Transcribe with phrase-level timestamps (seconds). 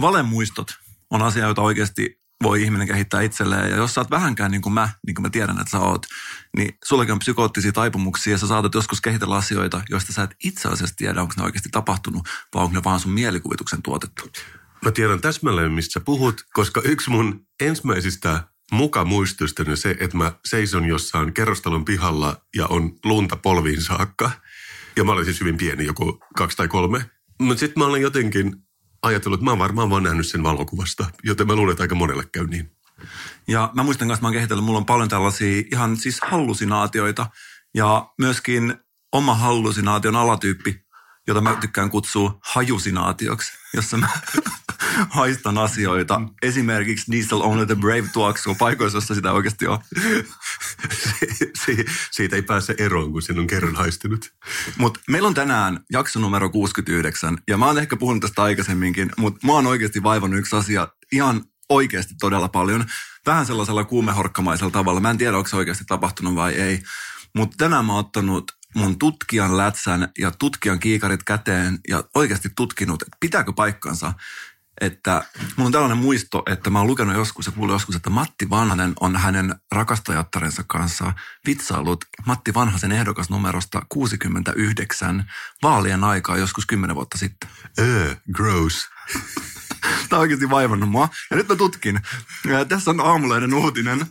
[0.00, 0.66] Valemuistot
[1.10, 3.70] on asia, jota oikeasti voi ihminen kehittää itselleen.
[3.70, 6.06] Ja jos sä oot vähänkään niin kuin mä, niin kuin mä tiedän, että sä oot,
[6.56, 10.68] niin sullekin on psykoottisia taipumuksia ja sä saatat joskus kehitellä asioita, joista sä et itse
[10.68, 14.30] asiassa tiedä, onko ne oikeasti tapahtunut, vai onko ne vaan sun mielikuvituksen tuotettu.
[14.84, 18.42] Mä tiedän täsmälleen, mistä sä puhut, koska yksi mun ensimmäisistä
[18.72, 24.30] mukamuistoista on se, että mä seison jossain kerrostalon pihalla ja on lunta polviin saakka.
[24.96, 27.10] Ja mä olin siis hyvin pieni, joku kaksi tai kolme.
[27.40, 28.63] Mutta sitten mä olen jotenkin
[29.04, 32.24] ajatellut, että mä oon varmaan vaan nähnyt sen valokuvasta, joten mä luulen, että aika monelle
[32.32, 32.70] käy niin.
[33.48, 37.26] Ja mä muistan kanssa, että mä oon kehitellyt, mulla on paljon tällaisia ihan siis hallusinaatioita
[37.74, 38.74] ja myöskin
[39.12, 40.84] oma hallusinaation alatyyppi,
[41.26, 44.08] jota mä tykkään kutsua hajusinaatioksi, jossa mä
[45.08, 46.20] haistan asioita.
[46.42, 49.78] Esimerkiksi Diesel Only the Brave tuoksuu paikoissa, jossa sitä oikeasti on.
[51.64, 54.32] si- siitä ei pääse eroon, kun sen on kerran haistunut.
[54.78, 59.46] Mutta meillä on tänään jakso numero 69, ja mä oon ehkä puhunut tästä aikaisemminkin, mutta
[59.46, 62.84] mä oon oikeasti vaivannut yksi asia ihan oikeasti todella paljon.
[63.26, 65.00] Vähän sellaisella kuumehorkkamaisella tavalla.
[65.00, 66.82] Mä en tiedä, onko se oikeasti tapahtunut vai ei.
[67.36, 73.02] Mutta tänään mä oon ottanut mun tutkijan lätsän ja tutkijan kiikarit käteen ja oikeasti tutkinut,
[73.02, 74.12] että pitääkö paikkansa,
[74.80, 75.24] että
[75.56, 78.92] mulla on tällainen muisto, että mä oon lukenut joskus ja kuullut joskus, että Matti Vanhanen
[79.00, 81.12] on hänen rakastajattarensa kanssa
[81.46, 85.30] vitsailut Matti Vanhasen ehdokasnumerosta 69
[85.62, 87.50] vaalien aikaa joskus 10 vuotta sitten.
[87.78, 88.88] Öö, gross.
[90.08, 91.08] Tämä on oikeasti vaivannut mua.
[91.30, 92.00] Ja nyt mä tutkin.
[92.44, 94.06] Ja tässä on aamulehden uutinen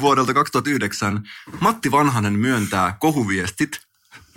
[0.00, 1.22] vuodelta 2009.
[1.60, 3.85] Matti Vanhanen myöntää kohuviestit.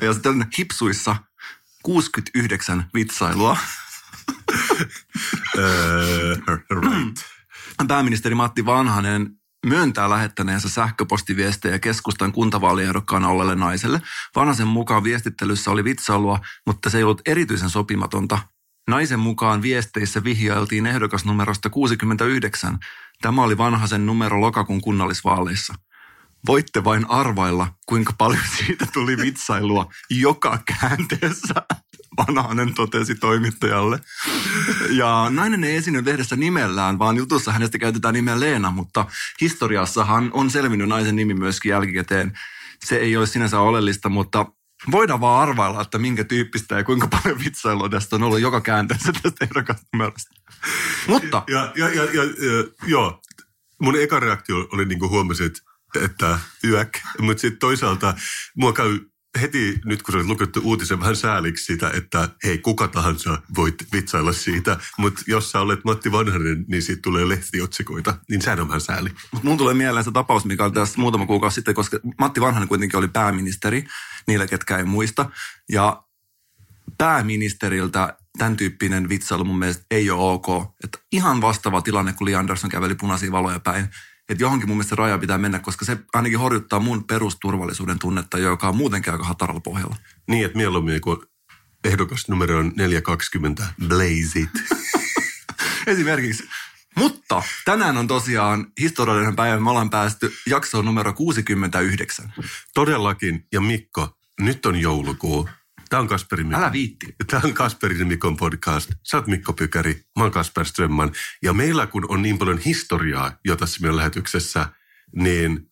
[0.02, 1.16] Ja sitten hipsuissa
[1.84, 3.58] 69 vitsailua.
[5.58, 6.36] Öö,
[6.70, 7.18] right.
[7.88, 14.02] Pääministeri Matti Vanhanen myöntää lähettäneensä sähköpostiviestejä keskustan kuntavaaliehdokkaana olleelle naiselle.
[14.36, 18.40] Vanhasen mukaan viestittelyssä oli vitsailua, mutta se ei ollut erityisen sopimatonta.
[18.90, 22.80] Naisen mukaan viesteissä vihjailtiin ehdokasnumerosta 69.
[23.22, 25.74] Tämä oli Vanhasen numero lokakuun kunnallisvaaleissa.
[26.48, 31.54] Voitte vain arvailla, kuinka paljon siitä tuli vitsailua joka käänteessä,
[32.18, 34.00] Vanhanen totesi toimittajalle.
[34.90, 39.06] Ja nainen ei esiinny lehdessä nimellään, vaan jutussa hänestä käytetään nimeä Leena, mutta
[39.42, 42.40] historiassahan on selvinnyt naisen nimi myöskin jälkikäteen.
[42.86, 44.46] Se ei ole sinänsä oleellista, mutta
[44.92, 49.14] voidaan vaan arvailla, että minkä tyyppistä ja kuinka paljon vitsailua tästä on ollut joka käänteessä
[49.14, 50.30] tästä ehdokasnumerosta.
[51.08, 53.22] Mutta Ja, ja, ja, ja, ja joo,
[53.82, 55.60] mun eka reaktio oli niinku huomasin, että,
[55.96, 56.98] että yök.
[57.22, 58.14] Mutta sitten toisaalta
[58.56, 59.00] mua käy
[59.42, 64.34] heti nyt, kun olet lukettu uutisen vähän sääliksi sitä, että hei, kuka tahansa voit vitsailla
[64.34, 64.78] siitä.
[64.98, 68.18] Mutta jos sä olet Matti Vanhanen, niin siitä tulee lehtiotsikoita.
[68.30, 69.10] Niin sehän on vähän sääli.
[69.44, 72.98] Mun tulee mieleen se tapaus, mikä oli tässä muutama kuukausi sitten, koska Matti Vanhanen kuitenkin
[72.98, 73.86] oli pääministeri,
[74.28, 75.30] niille ketkä ei muista.
[75.70, 76.04] Ja
[76.98, 80.76] pääministeriltä tämän tyyppinen vitsailu mun mielestä ei ole ok.
[80.84, 83.90] Että ihan vastaava tilanne, kun Li Andersson käveli punaisia valoja päin.
[84.30, 88.70] Että johonkin mun mielestä raja pitää mennä, koska se ainakin horjuttaa mun perusturvallisuuden tunnetta, joka
[88.70, 89.96] on muutenkin aika hataralla pohjalla.
[90.28, 91.26] Niin, että mieluummin kun
[91.84, 94.50] ehdokas numero on 420, blaze it.
[95.88, 96.44] Esimerkiksi.
[96.96, 99.60] Mutta tänään on tosiaan historiallinen päivä.
[99.60, 102.34] Me ollaan päästy jaksoon numero 69.
[102.74, 103.48] Todellakin.
[103.52, 105.50] Ja Mikko, nyt on joulukuu.
[105.90, 106.62] Tämä on Kasperin Mikko.
[106.62, 107.16] Älä viitti.
[107.28, 108.92] Tämä on Kasperin Mikon podcast.
[109.04, 111.12] Sä oot Mikko Pykäri, mä oon Kasper Strömman.
[111.44, 114.70] Ja meillä kun on niin paljon historiaa jo tässä meidän lähetyksessä,
[115.16, 115.70] niin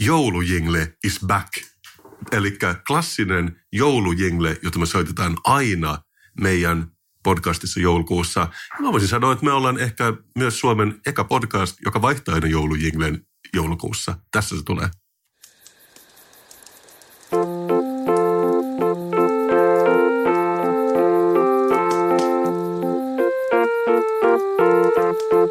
[0.00, 1.48] joulujingle is back.
[2.32, 5.98] Eli klassinen joulujingle, jota me soitetaan aina
[6.40, 6.86] meidän
[7.24, 8.40] podcastissa joulukuussa.
[8.40, 12.46] Ja mä voisin sanoa, että me ollaan ehkä myös Suomen eka podcast, joka vaihtaa aina
[12.46, 14.18] joulujinglen joulukuussa.
[14.32, 14.88] Tässä se tulee.
[25.32, 25.48] Koiravaljakkokin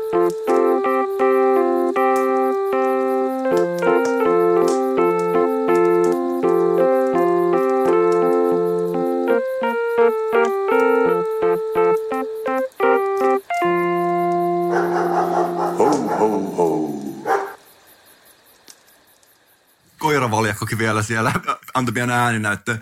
[20.77, 21.33] vielä siellä
[21.73, 22.77] antoi pienen ääninäyttö.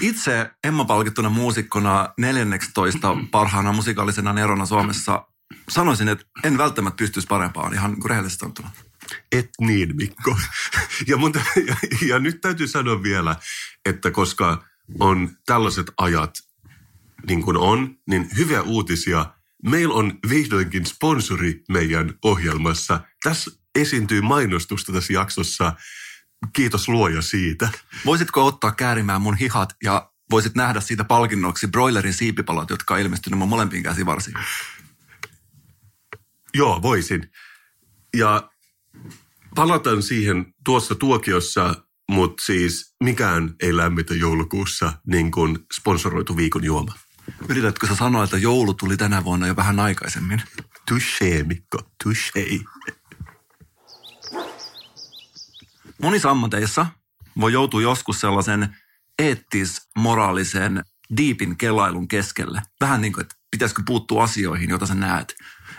[0.00, 5.26] Itse Emma-palkittuna muusikkona 14 parhaana musikaalisena nerona Suomessa
[5.68, 8.70] sanoisin, että en välttämättä pystyisi parempaan, ihan niin rehellisesti sanottuna.
[9.32, 10.38] Et niin, Mikko.
[11.06, 11.32] Ja, mun,
[11.66, 11.76] ja,
[12.06, 13.36] ja nyt täytyy sanoa vielä,
[13.86, 14.64] että koska
[15.00, 16.34] on tällaiset ajat
[17.26, 19.26] niin kuin on, niin hyviä uutisia.
[19.62, 23.00] Meillä on vihdoinkin sponsori meidän ohjelmassa.
[23.22, 25.72] Tässä esiintyy mainostusta tässä jaksossa.
[26.52, 27.68] Kiitos luoja siitä.
[28.04, 33.38] Voisitko ottaa käärimään mun hihat ja voisit nähdä siitä palkinnoksi broilerin siipipalot, jotka on ilmestynyt
[33.38, 34.36] mun molempiin käsivarsiin?
[36.54, 37.30] Joo, voisin.
[38.16, 38.50] Ja
[39.54, 41.74] palataan siihen tuossa tuokiossa,
[42.10, 46.94] mutta siis mikään ei lämmitä joulukuussa niin kuin sponsoroitu viikon juoma.
[47.48, 50.42] Yritätkö sä sanoa, että joulu tuli tänä vuonna jo vähän aikaisemmin?
[50.90, 52.64] Touché, Mikko, touché.
[56.02, 56.86] Monissa ammateissa
[57.40, 58.76] voi joutua joskus sellaisen
[59.22, 60.84] eettis-moraalisen
[61.16, 62.62] diipin kelailun keskelle.
[62.80, 65.34] Vähän niin kuin, että pitäisikö puuttua asioihin, joita sä näet.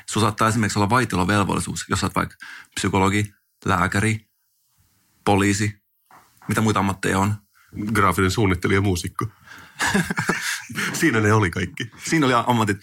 [0.10, 2.36] Sun saattaa esimerkiksi olla vaitiolovelvollisuus, jos oot vaikka
[2.76, 3.34] psykologi,
[3.66, 4.30] lääkäri,
[5.26, 5.84] poliisi,
[6.48, 7.36] mitä muita ammatteja on.
[7.94, 9.26] Graafinen suunnittelija ja muusikko.
[11.00, 11.92] Siinä ne oli kaikki.
[12.10, 12.78] Siinä oli ammatit.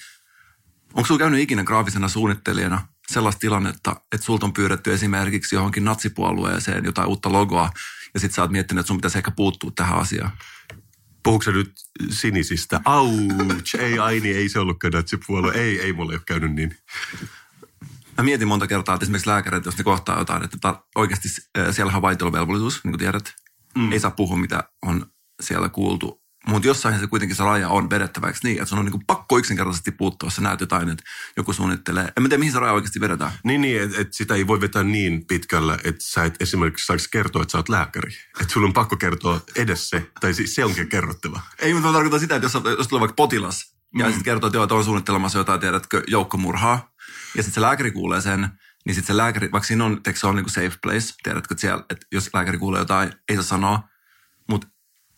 [0.94, 6.84] Onko sulla käynyt ikinä graafisena suunnittelijana sellaista tilannetta, että sulta on pyydetty esimerkiksi johonkin natsipuolueeseen
[6.84, 7.70] jotain uutta logoa,
[8.14, 10.30] ja sitten sä oot miettinyt, että sun pitäisi ehkä puuttua tähän asiaan?
[11.26, 11.72] Puhuuko nyt
[12.10, 12.80] sinisistä?
[12.84, 13.10] Auch,
[13.78, 15.52] ei Aini, ei se ollutkaan natsipuolue.
[15.52, 16.76] Ei, ei mulle ole käynyt niin.
[18.18, 21.28] Mä mietin monta kertaa, että esimerkiksi lääkärit, jos ne kohtaa jotain, että ta- oikeasti
[21.70, 23.34] siellä on vaitiolovelvollisuus, niin kuin tiedät.
[23.78, 23.92] Mm.
[23.92, 25.06] Ei saa puhua, mitä on
[25.42, 26.25] siellä kuultu.
[26.46, 29.90] Mutta jossain se kuitenkin se raja on vedettäväksi niin, että sun on niinku pakko yksinkertaisesti
[29.90, 31.04] puuttua, jos sä näet jotain, että
[31.36, 32.12] joku suunnittelee.
[32.16, 33.32] En mä tiedä, mihin se raja oikeasti vedetään.
[33.44, 37.08] Niin, niin että et sitä ei voi vetää niin pitkällä, että sä et esimerkiksi saisi
[37.10, 38.12] kertoa, että sä oot lääkäri.
[38.40, 41.40] Että sulla on pakko kertoa edes se, tai siis se onkin kerrottava.
[41.58, 44.00] Ei, mutta mä tarkoitan sitä, että jos, jos tulee vaikka potilas, mm.
[44.00, 46.92] ja sitten kertoo, että joo, että on suunnittelemassa jotain, tiedätkö, joukkomurhaa,
[47.36, 48.48] ja sitten se lääkäri kuulee sen,
[48.86, 51.60] niin sitten se lääkäri, vaikka siinä on, se on niin kuin safe place, tiedätkö, että,
[51.60, 53.88] siellä, että jos lääkäri kuulee jotain, ei saa sanoa,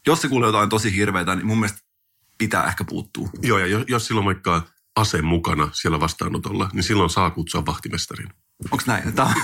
[0.06, 1.80] jos se kuulee jotain tosi hirveitä, niin mun mielestä
[2.38, 3.28] pitää ehkä puuttua.
[3.42, 4.62] Joo, ja jos, jos sillä on vaikka
[4.96, 8.28] ase mukana siellä vastaanotolla, niin silloin saa kutsua vahtimestarin.
[8.70, 9.12] Onko näin?
[9.12, 9.34] Tämä...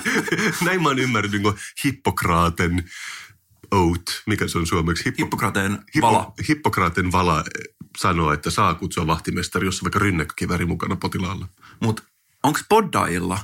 [0.64, 1.54] näin mä oon ymmärtänyt niin
[1.84, 2.90] Hippokraaten
[3.72, 5.04] oath, mikä se on suomeksi?
[5.04, 6.18] Hippo, Hippokraaten vala.
[6.18, 7.44] Hippo, Hippokraaten vala
[7.98, 11.48] sanoo, että saa kutsua vahtimestari, jos on vaikka rynnäkkökiväri mukana potilaalla.
[11.82, 12.02] Mutta
[12.42, 13.38] onko poddailla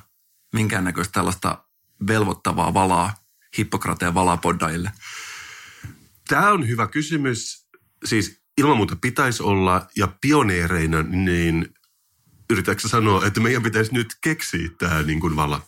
[0.54, 1.64] minkäännäköistä tällaista
[2.08, 3.14] velvoittavaa valaa,
[3.58, 4.92] Hippokrateen valaa poddaille?
[6.28, 7.68] Tämä on hyvä kysymys.
[8.04, 11.74] Siis ilman muuta pitäisi olla, ja pioneereina, niin
[12.50, 15.62] yritätkö sanoa, että meidän pitäisi nyt keksiä tämä niin kuin vala?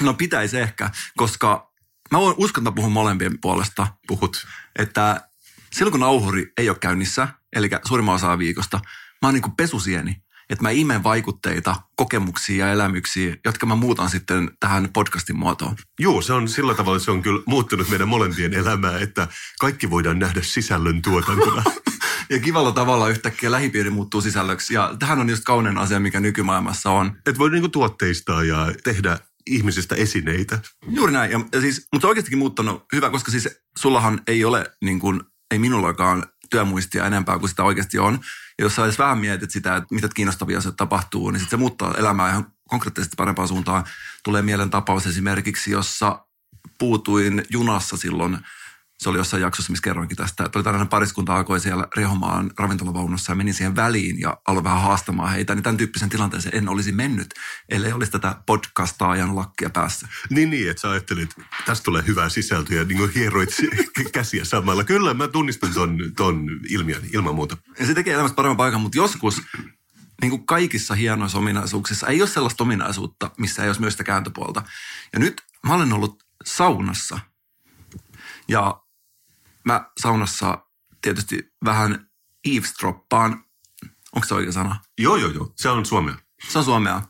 [0.00, 1.72] No pitäisi ehkä, koska
[2.12, 3.86] mä voin uskon, puhun molempien puolesta.
[4.06, 4.46] Puhut.
[4.78, 5.28] Että
[5.72, 8.80] silloin kun nauhuri ei ole käynnissä, eli suurimman osaa viikosta,
[9.22, 14.10] mä oon niin kuin pesusieni että mä imen vaikutteita, kokemuksia ja elämyksiä, jotka mä muutan
[14.10, 15.76] sitten tähän podcastin muotoon.
[16.00, 19.28] Joo, se on sillä tavalla, se on kyllä muuttunut meidän molempien elämää, että
[19.60, 21.62] kaikki voidaan nähdä sisällön tuotantona.
[22.30, 24.74] ja kivalla tavalla yhtäkkiä lähipiiri muuttuu sisällöksi.
[24.74, 27.06] Ja tähän on just kaunein asia, mikä nykymaailmassa on.
[27.26, 30.58] Että voi niinku tuotteistaa ja tehdä ihmisistä esineitä.
[30.88, 31.30] Juuri näin.
[31.30, 33.48] Ja, siis, mutta se on oikeastikin muuttanut hyvä, koska siis
[33.78, 38.20] sullahan ei ole niin kuin, ei minullakaan työmuistia enempää kuin sitä oikeasti on.
[38.58, 41.60] Ja jos sä edes vähän mietit sitä, että mitä kiinnostavia asioita tapahtuu, niin sitten se
[41.60, 43.84] muuttaa elämää ihan konkreettisesti parempaan suuntaan.
[44.24, 46.24] Tulee mielen tapaus esimerkiksi, jossa
[46.78, 48.38] puutuin junassa silloin
[48.98, 53.36] se oli jossain jaksossa, missä kerroinkin tästä, oli tällainen pariskunta alkoi siellä rehomaan ravintolavaunussa ja
[53.36, 57.34] meni siihen väliin ja aloi vähän haastamaan heitä, niin tämän tyyppisen tilanteeseen en olisi mennyt,
[57.68, 60.08] ellei olisi tätä podcastaajan lakkia päässä.
[60.30, 63.50] Niin, niin, että sä ajattelit, että tästä tulee hyvää sisältöä ja niin hieroit
[64.12, 64.84] käsiä samalla.
[64.84, 67.56] Kyllä, mä tunnistan ton, ton ilmiön ilman muuta.
[67.78, 69.42] Ja se tekee elämästä paremman paikan, mutta joskus
[70.20, 74.62] niin kuin kaikissa hienoissa ominaisuuksissa ei ole sellaista ominaisuutta, missä ei olisi myös sitä kääntöpuolta.
[75.12, 77.18] Ja nyt mä olen ollut saunassa
[78.48, 78.80] ja
[79.72, 80.64] mä saunassa
[81.02, 82.08] tietysti vähän
[82.54, 83.44] eavesdroppaan.
[84.14, 84.80] Onko se oikea sana?
[84.98, 85.52] Joo, joo, joo.
[85.56, 86.14] Se on suomea.
[86.48, 87.02] Se on suomea.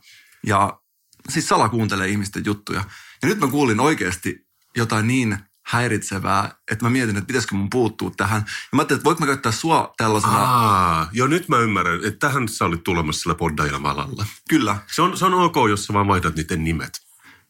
[0.47, 0.81] Ja
[1.29, 2.85] siis sala kuuntelee ihmisten juttuja.
[3.23, 8.11] Ja nyt mä kuulin oikeasti jotain niin häiritsevää, että mä mietin, että pitäisikö mun puuttua
[8.17, 8.41] tähän.
[8.47, 10.37] Ja mä ajattelin, että voiko mä käyttää sua tällaisena...
[10.37, 14.27] Aa, joo, nyt mä ymmärrän, että tähän sä olit tulemassa sillä poddajan valalla.
[14.49, 14.77] Kyllä.
[14.95, 17.01] Se on, se on ok, jos sä vaan vaihdat niiden nimet.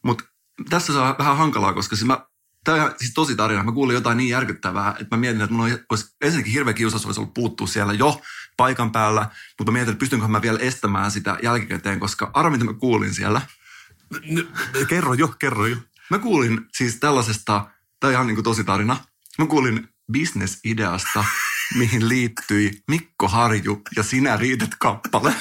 [0.02, 0.24] Mutta
[0.70, 2.26] tässä se on vähän hankalaa, koska siis mä
[2.68, 3.62] Tämä on siis tosi tarina.
[3.62, 7.20] Mä kuulin jotain niin järkyttävää, että mä mietin, että mun olisi ensinnäkin hirveä kiusaus olisi
[7.20, 8.20] ollut puuttua siellä jo
[8.56, 12.64] paikan päällä, mutta mä mietin, että pystynkö mä vielä estämään sitä jälkikäteen, koska arvo, mitä
[12.64, 13.40] mä kuulin siellä.
[14.88, 15.76] Kerro jo, kerro jo.
[16.10, 17.70] Mä kuulin siis tällaisesta,
[18.00, 18.96] tämä on ihan niin kuin tosi tarina.
[19.38, 21.25] Mä kuulin bisnesideasta,
[21.75, 25.34] mihin liittyi Mikko Harju ja Sinä riitet kappale.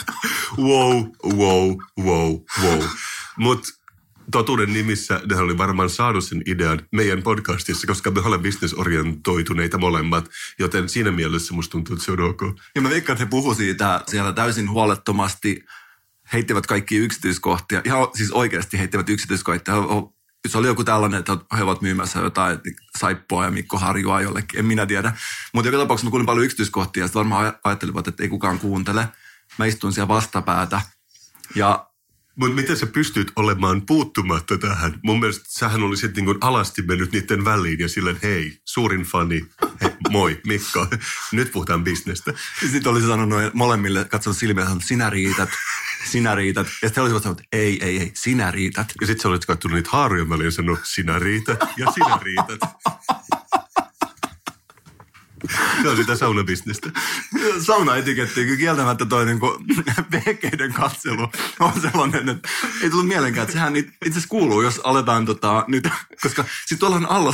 [0.58, 2.84] wow, wow, wow, wow.
[3.38, 3.70] Mutta
[4.32, 10.30] totuuden nimissä ne oli varmaan saanut sen idean meidän podcastissa, koska me olemme bisnesorientoituneita molemmat,
[10.60, 12.42] joten siinä mielessä musta tuntuu, että se on ok.
[12.76, 15.66] Ja mä veikkaan, että he siitä siellä täysin huolettomasti,
[16.34, 19.74] heittivät kaikki yksityiskohtia, ihan siis oikeasti heittivät yksityiskohtia.
[20.48, 22.60] Se oli joku tällainen, että he ovat myymässä jotain
[22.98, 25.14] saippua ja Mikko Harjua jollekin, en minä tiedä.
[25.54, 29.08] Mutta joka tapauksessa mä kuulin paljon yksityiskohtia ja sitten varmaan ajattelivat, että ei kukaan kuuntele.
[29.58, 30.82] Mä istun siellä vastapäätä
[31.56, 31.87] ja
[32.40, 35.00] mutta miten sä pystyt olemaan puuttumatta tähän?
[35.04, 39.46] Mun mielestä sähän olisit niin kuin alasti mennyt niiden väliin ja silleen, hei, suurin fani,
[39.82, 40.88] hei, moi, Mikko,
[41.32, 42.34] nyt puhutaan bisnestä.
[42.60, 45.50] Sitten olisi sanonut molemmille, katsonut silmiä sanonut, sinä riität,
[46.12, 46.68] sinä riität.
[46.82, 48.94] Ja sitten olisivat sanonut, ei, ei, ei, sinä riität.
[49.02, 52.60] Ja sitten sä olisit katsonut niitä haarojen väliin ja sanonut, sinä riität ja sinä riität.
[55.82, 56.90] Se on sitä saunabisnestä.
[57.66, 59.40] Saunaetiketti, kyllä kieltämättä toi niin
[60.12, 62.50] vehkeiden katselu on sellainen, että
[62.82, 65.88] ei tullut mielenkään, että sehän itse asiassa kuuluu, jos aletaan tota, nyt,
[66.22, 67.34] koska sitten tuolla on alla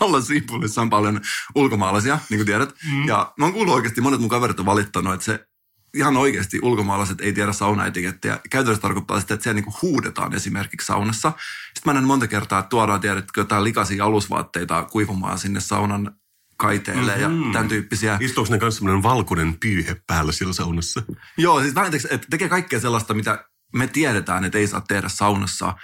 [0.00, 1.20] alla Siipulissa on paljon
[1.54, 2.74] ulkomaalaisia, niin kuin tiedät.
[2.92, 3.08] Mm.
[3.08, 5.46] Ja mä oon kuullut oikeasti, monet mun kaverit on valittanut, että se
[5.94, 8.40] ihan oikeasti ulkomaalaiset ei tiedä saunaetikettiä.
[8.50, 11.32] Käytännössä tarkoittaa sitä, että siellä niinku huudetaan esimerkiksi saunassa.
[11.74, 16.14] Sitten mä näen monta kertaa, että tuodaan, tiedätkö, jotain likaisia alusvaatteita kuivumaan sinne saunan
[16.58, 17.46] kaiteille mm-hmm.
[17.46, 18.18] ja tämän tyyppisiä.
[18.20, 21.02] Istuuko ne kanssa semmoinen valkoinen pyyhe päällä siellä saunassa?
[21.36, 25.74] Joo, siis vähän että tekee kaikkea sellaista, mitä me tiedetään, että ei saa tehdä saunassa.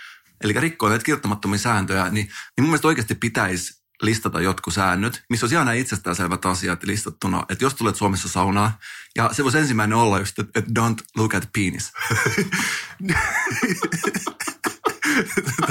[0.44, 5.46] Eli rikkoo näitä kirjoittamattomia sääntöjä, niin, niin mun mielestä oikeasti pitäisi listata jotkut säännöt, missä
[5.46, 8.70] olisi ihan nämä itsestäänselvät asiat listattuna, että jos tulet Suomessa saunaan,
[9.16, 11.92] ja se voisi ensimmäinen olla just, että don't look at penis.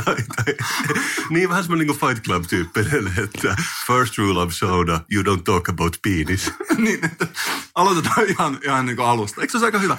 [0.06, 0.56] tai, tai,
[1.30, 3.56] niin vähän semmoinen niin Fight Club-tyyppinen, että
[3.88, 6.52] first rule of soda, you don't talk about penis.
[6.78, 7.28] niin, että
[7.76, 9.42] aloitetaan ihan, ihan niin kuin alusta.
[9.42, 9.98] Eikö se ole aika hyvä?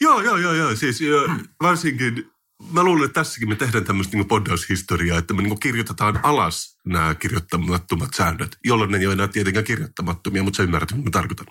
[0.00, 0.76] Joo, joo, joo, joo.
[0.76, 1.28] Siis jo,
[1.62, 2.30] varsinkin,
[2.72, 7.14] mä luulen, että tässäkin me tehdään tämmöistä niin poddaushistoriaa, että me niin kirjoitetaan alas nämä
[7.14, 11.46] kirjoittamattomat säännöt, jolloin ne ei ole enää tietenkään kirjoittamattomia, mutta sä ymmärrät, mitä mä tarkoitan.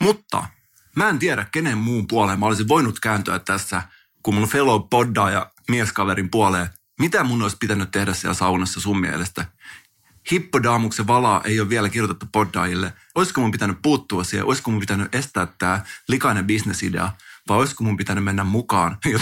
[0.00, 0.44] Mutta
[0.96, 3.82] mä en tiedä, kenen muun puoleen mä olisin voinut kääntyä tässä,
[4.22, 6.66] kun mun fellow poddaaja mieskaverin puoleen,
[7.00, 9.44] mitä mun olisi pitänyt tehdä siellä saunassa sun mielestä?
[10.32, 12.92] Hippodaamuksen valaa ei ole vielä kirjoitettu poddaajille.
[13.14, 14.46] Olisiko mun pitänyt puuttua siihen?
[14.46, 17.12] Olisiko mun pitänyt estää tämä likainen bisnesidea?
[17.48, 19.18] Vai olisiko mun pitänyt mennä mukaan ja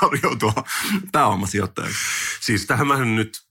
[0.00, 0.64] tarjoutua
[1.12, 1.98] pääomasijoittajaksi?
[2.40, 3.42] Siis tähän nyt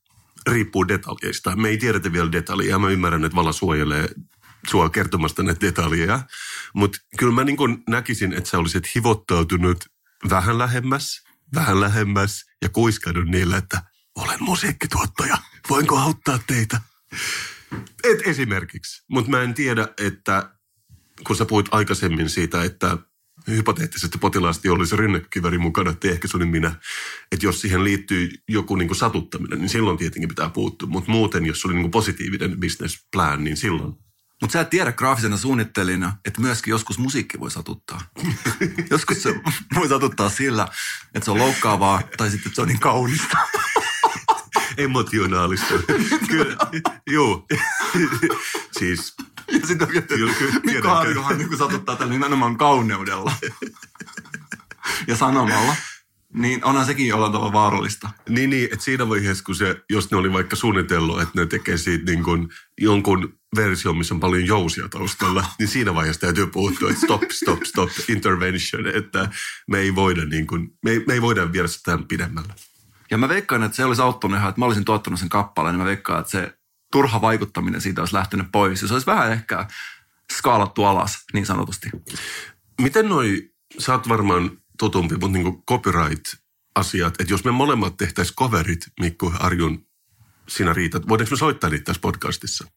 [0.49, 1.55] riippuu detaljeista.
[1.55, 2.79] Me ei tiedetä vielä detaljeja.
[2.79, 4.09] Mä ymmärrän, että vala suojelee
[4.67, 6.19] sua kertomasta näitä detaljeja.
[6.73, 9.85] Mutta kyllä mä niin näkisin, että sä olisit hivottautunut
[10.29, 13.81] vähän lähemmäs vähän lähemmäs ja kuiskannut niille, että
[14.15, 15.37] olen musiikkituottaja,
[15.69, 16.81] voinko auttaa teitä?
[18.03, 19.03] Et esimerkiksi.
[19.09, 20.51] Mutta mä en tiedä, että
[21.27, 22.97] kun sä puhuit aikaisemmin siitä, että
[23.47, 26.75] hypoteettisesti potilaasti olisi rynnäkkökiväri mukana, että ehkä se minä.
[27.31, 30.89] Että jos siihen liittyy joku niin kuin satuttaminen, niin silloin tietenkin pitää puuttua.
[30.89, 33.93] Mutta muuten, jos oli niin kuin positiivinen business plan, niin silloin
[34.41, 38.01] mutta sä et tiedä graafisena suunnittelijana, että myöskin joskus musiikki voi satuttaa.
[38.91, 39.35] joskus se
[39.75, 40.67] voi satuttaa sillä,
[41.15, 43.37] että se on loukkaavaa tai sitten se on niin kaunista.
[44.77, 45.73] Emotionaalista.
[46.27, 46.57] Kyllä,
[47.07, 47.45] joo.
[48.79, 49.15] siis...
[49.51, 50.33] Ja sitten on,
[50.65, 53.33] Mikko Harjuhan niin satuttaa tällä nimenomaan kauneudella.
[55.07, 55.75] ja sanomalla.
[56.37, 58.09] Niin onhan sekin jollain tavalla vaarallista.
[58.29, 61.77] Niin, niin että siinä vaiheessa, kun se, jos ne oli vaikka suunnitellut, että ne tekee
[61.77, 62.49] siitä niin kuin
[62.81, 67.63] jonkun versio, missä on paljon jousia taustalla, niin siinä vaiheessa täytyy puuttua, että stop, stop,
[67.63, 69.29] stop, intervention, että
[69.67, 72.53] me ei voida, niin kuin, me ei, me ei voida viedä sitä tämän pidemmällä.
[73.11, 75.81] Ja mä veikkaan, että se olisi auttanut ihan, että mä olisin tuottanut sen kappaleen, niin
[75.81, 76.57] mä veikkaan, että se
[76.91, 78.81] turha vaikuttaminen siitä olisi lähtenyt pois.
[78.81, 79.67] Ja se olisi vähän ehkä
[80.33, 81.89] skaalattu alas, niin sanotusti.
[82.81, 88.87] Miten noi, sä oot varmaan tutumpi, mutta niin copyright-asiat, että jos me molemmat tehtäisiin coverit,
[88.99, 89.87] Mikko Arjun,
[90.47, 92.67] sinä riität, voidaanko me soittaa niitä tässä podcastissa?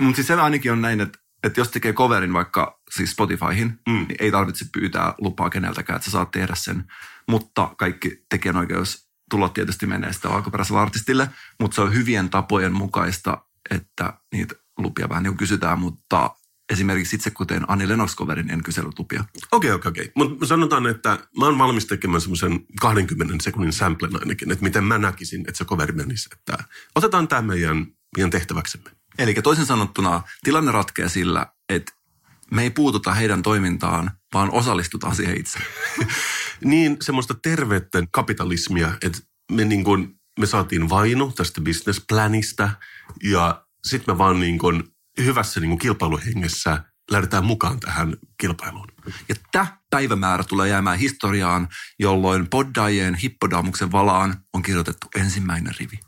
[0.00, 3.92] Mutta siis se ainakin on näin, että, että jos tekee coverin vaikka siis Spotifyhin, mm.
[3.92, 6.84] niin ei tarvitse pyytää lupaa keneltäkään, että sä saat tehdä sen.
[7.28, 13.38] Mutta kaikki tekijänoikeus tulot tietysti menee sitä alkuperäiselle artistille, mutta se on hyvien tapojen mukaista,
[13.70, 16.30] että niitä lupia vähän niin kysytään, mutta
[16.72, 19.24] esimerkiksi itse kuten Anni Lennox-coverin en kysellyt lupia.
[19.52, 20.12] Okei, okei, okei.
[20.14, 24.98] Mutta sanotaan, että mä oon valmis tekemään semmoisen 20 sekunnin samplen ainakin, että miten mä
[24.98, 26.28] näkisin, että se coveri menisi.
[26.32, 28.90] Että otetaan tämä meidän, meidän tehtäväksemme.
[29.18, 31.92] Eli toisin sanottuna tilanne ratkeaa sillä, että
[32.50, 35.58] me ei puututa heidän toimintaan, vaan osallistutaan siihen itse.
[36.64, 39.18] niin, semmoista terveettä kapitalismia, että
[39.52, 42.70] me, niin kuin, me saatiin vainu tästä businessplanista
[43.22, 44.84] ja sitten me vaan niin kuin
[45.24, 48.88] hyvässä niin kuin kilpailuhengessä lähdetään mukaan tähän kilpailuun.
[49.28, 51.68] Ja tämä päivämäärä tulee jäämään historiaan,
[51.98, 56.00] jolloin poddaajien hippodamuksen valaan on kirjoitettu ensimmäinen rivi.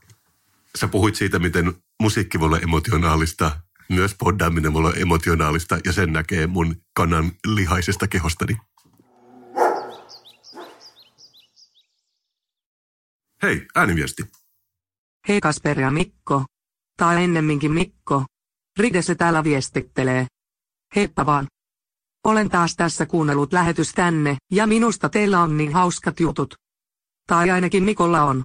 [0.77, 6.13] Sä puhuit siitä, miten musiikki voi olla emotionaalista, myös poddaaminen voi olla emotionaalista ja sen
[6.13, 8.57] näkee mun kannan lihaisesta kehostani.
[13.43, 14.23] Hei, ääniviesti.
[15.29, 16.45] Hei Kasper ja Mikko.
[16.97, 18.25] Tai ennemminkin Mikko.
[18.79, 20.27] Ride se täällä viestittelee.
[20.97, 21.47] Heippa vaan.
[22.25, 26.55] Olen taas tässä kuunnellut lähetys tänne, ja minusta teillä on niin hauskat jutut.
[27.27, 28.43] Tai ainakin Mikolla on.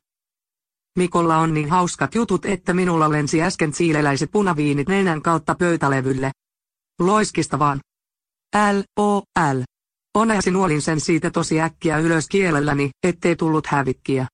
[0.97, 6.31] Mikolla on niin hauskat jutut, että minulla lensi äsken siileläiset punaviinit nenän kautta pöytälevylle.
[6.99, 7.79] Loiskista vaan.
[8.55, 9.19] L, O,
[9.53, 9.61] L.
[10.15, 14.27] Onneksi nuolin sen siitä tosi äkkiä ylös kielelläni, ettei tullut hävikkiä.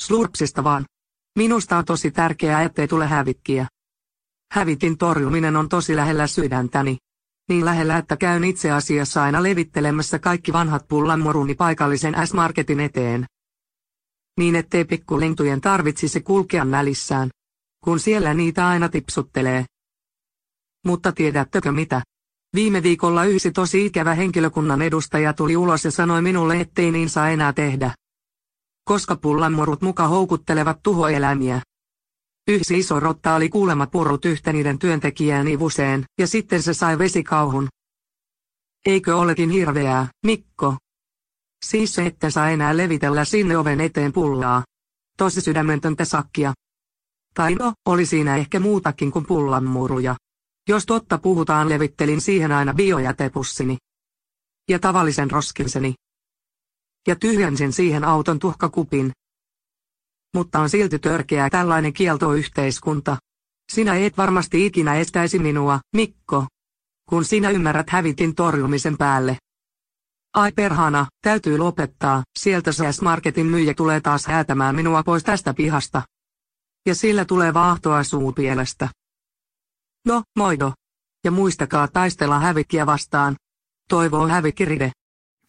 [0.00, 0.84] Slurpsista vaan.
[1.38, 3.66] Minusta on tosi tärkeää, ettei tule hävikkiä.
[4.52, 6.96] Hävitin torjuminen on tosi lähellä sydäntäni.
[7.48, 13.26] Niin lähellä, että käyn itse asiassa aina levittelemässä kaikki vanhat pullanmoruni paikallisen S-Marketin eteen.
[14.38, 17.30] Niin ettei pikkulintujen tarvitsisi kulkea nälissään.
[17.84, 19.64] Kun siellä niitä aina tipsuttelee.
[20.86, 22.02] Mutta tiedättekö mitä?
[22.54, 27.30] Viime viikolla yksi tosi ikävä henkilökunnan edustaja tuli ulos ja sanoi minulle, ettei niin saa
[27.30, 27.94] enää tehdä
[28.84, 31.60] koska pullanmorut muka houkuttelevat tuhoeläimiä.
[32.48, 37.68] Yksi iso rotta oli kuulemma purrut yhtä niiden työntekijään ivuseen, ja sitten se sai vesikauhun.
[38.86, 40.76] Eikö olekin hirveää, Mikko?
[41.66, 44.64] Siis se, että saa enää levitellä sinne oven eteen pullaa.
[45.18, 46.52] Tosi sydämentöntä sakkia.
[47.34, 50.16] Tai no, oli siinä ehkä muutakin kuin pullanmuruja.
[50.68, 53.76] Jos totta puhutaan levittelin siihen aina biojätepussini.
[54.68, 55.94] Ja tavallisen roskinseni
[57.06, 59.12] ja tyhjensin siihen auton tuhkakupin.
[60.34, 63.16] Mutta on silti törkeä tällainen kieltoyhteiskunta.
[63.72, 66.46] Sinä et varmasti ikinä estäisi minua, Mikko.
[67.08, 69.38] Kun sinä ymmärrät hävitin torjumisen päälle.
[70.34, 76.02] Ai perhana, täytyy lopettaa, sieltä se marketin myyjä tulee taas häätämään minua pois tästä pihasta.
[76.86, 78.88] Ja sillä tulee vaahtoa suupielestä.
[80.06, 80.72] No, moido.
[81.24, 83.36] Ja muistakaa taistella hävikkiä vastaan.
[83.88, 84.92] Toivoo hävikiride.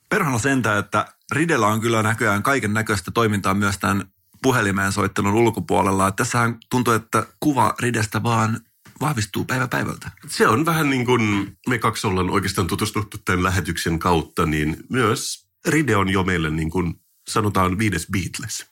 [0.10, 4.13] Perhana sentä, että Ridellä on kyllä näköjään kaiken näköistä toimintaa myös tämän
[4.44, 6.08] puhelimeen soittelun ulkopuolella.
[6.08, 8.60] Että tässähän tuntuu, että kuva Ridestä vaan
[9.02, 10.12] vahvistuu päivä päivältä.
[10.28, 15.48] Se on vähän niin kuin me kaksi ollaan oikeastaan tutustuttu tämän lähetyksen kautta, niin myös
[15.68, 16.94] Ride on jo meille niin kuin
[17.28, 18.66] sanotaan viides Beatles.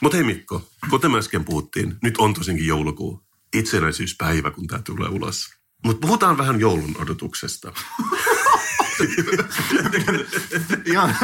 [0.00, 3.22] Mutta hei Mikko, kuten me äsken puhuttiin, nyt on tosinkin joulukuu.
[3.54, 5.48] Itsenäisyyspäivä, kun tämä tulee ulos.
[5.84, 7.72] Mutta puhutaan vähän joulun odotuksesta.
[10.92, 11.16] Ihan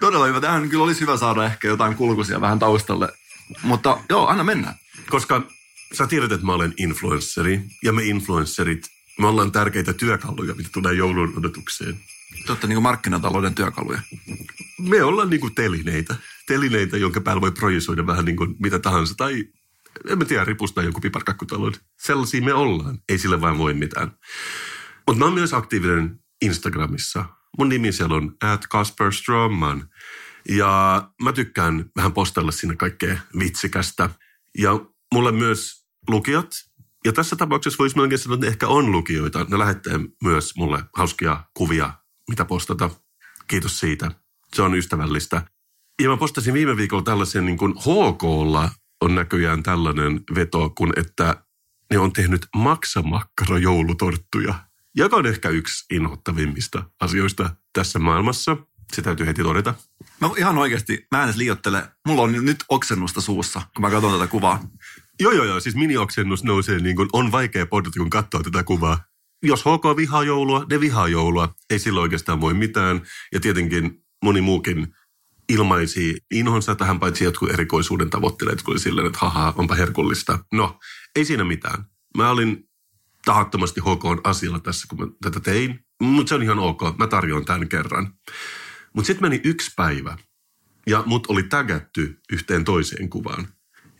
[0.00, 0.40] todella hyvä.
[0.40, 3.12] Tähän kyllä olisi hyvä saada ehkä jotain kulkuisia vähän taustalle.
[3.62, 4.74] Mutta joo, anna mennä.
[5.10, 5.42] Koska
[5.92, 8.86] sä tiedät, että mä olen influensseri ja me influencerit,
[9.18, 12.00] me ollaan tärkeitä työkaluja, mitä tulee joulun odotukseen.
[12.46, 14.00] Te olette niin markkinatalouden työkaluja.
[14.78, 16.16] Me ollaan niin kuin telineitä.
[16.46, 19.14] Telineitä, jonka päällä voi projisoida vähän niin kuin mitä tahansa.
[19.16, 19.44] Tai
[20.08, 21.72] en mä tiedä, ripustaa jonkun piparkakkutalon.
[21.98, 22.98] Sellaisia me ollaan.
[23.08, 24.10] Ei sille vain voi mitään.
[25.06, 27.24] Mutta mä oon myös aktiivinen Instagramissa.
[27.58, 29.88] Mun nimi siellä on at Kasper Strömman.
[30.48, 34.10] Ja mä tykkään vähän postella sinne kaikkea vitsikästä.
[34.58, 34.70] Ja
[35.14, 36.50] mulle myös lukijat,
[37.06, 39.46] ja tässä tapauksessa voisi melkein sanoa, että ehkä on lukijoita.
[39.48, 41.92] Ne lähettää myös mulle hauskia kuvia,
[42.28, 42.90] mitä postata.
[43.46, 44.10] Kiitos siitä.
[44.54, 45.42] Se on ystävällistä.
[46.02, 48.70] Ja mä postasin viime viikolla tällaisen niin kuin HKlla
[49.00, 51.44] on näköjään tällainen veto, kun että
[51.90, 54.54] ne on tehnyt maksamakkara joulutorttuja
[54.96, 58.56] joka on ehkä yksi inhottavimmista asioista tässä maailmassa.
[58.94, 59.74] Se täytyy heti todeta.
[60.20, 61.88] Mä ihan oikeasti, mä en edes liiottele.
[62.06, 64.62] Mulla on nyt oksennusta suussa, kun mä katson tätä kuvaa.
[65.20, 65.60] Joo, joo, joo.
[65.60, 69.04] Siis mini-oksennus nousee niin kuin on vaikea podata, kun katsoo tätä kuvaa.
[69.42, 71.54] Jos HK vihaa joulua, ne vihaa joulua.
[71.70, 73.02] Ei silloin oikeastaan voi mitään.
[73.32, 74.94] Ja tietenkin moni muukin
[75.48, 80.38] ilmaisi inhonsa tähän, paitsi jotkut erikoisuuden tavoittelet, kun oli silleen, että haha, onpa herkullista.
[80.52, 80.78] No,
[81.16, 81.84] ei siinä mitään.
[82.16, 82.68] Mä olin
[83.26, 85.86] tahattomasti HK asialla tässä, kun mä tätä tein.
[86.02, 88.12] Mutta se on ihan ok, mä tarjoan tämän kerran.
[88.94, 90.18] Mutta sitten meni yksi päivä
[90.86, 93.48] ja mut oli tägätty yhteen toiseen kuvaan.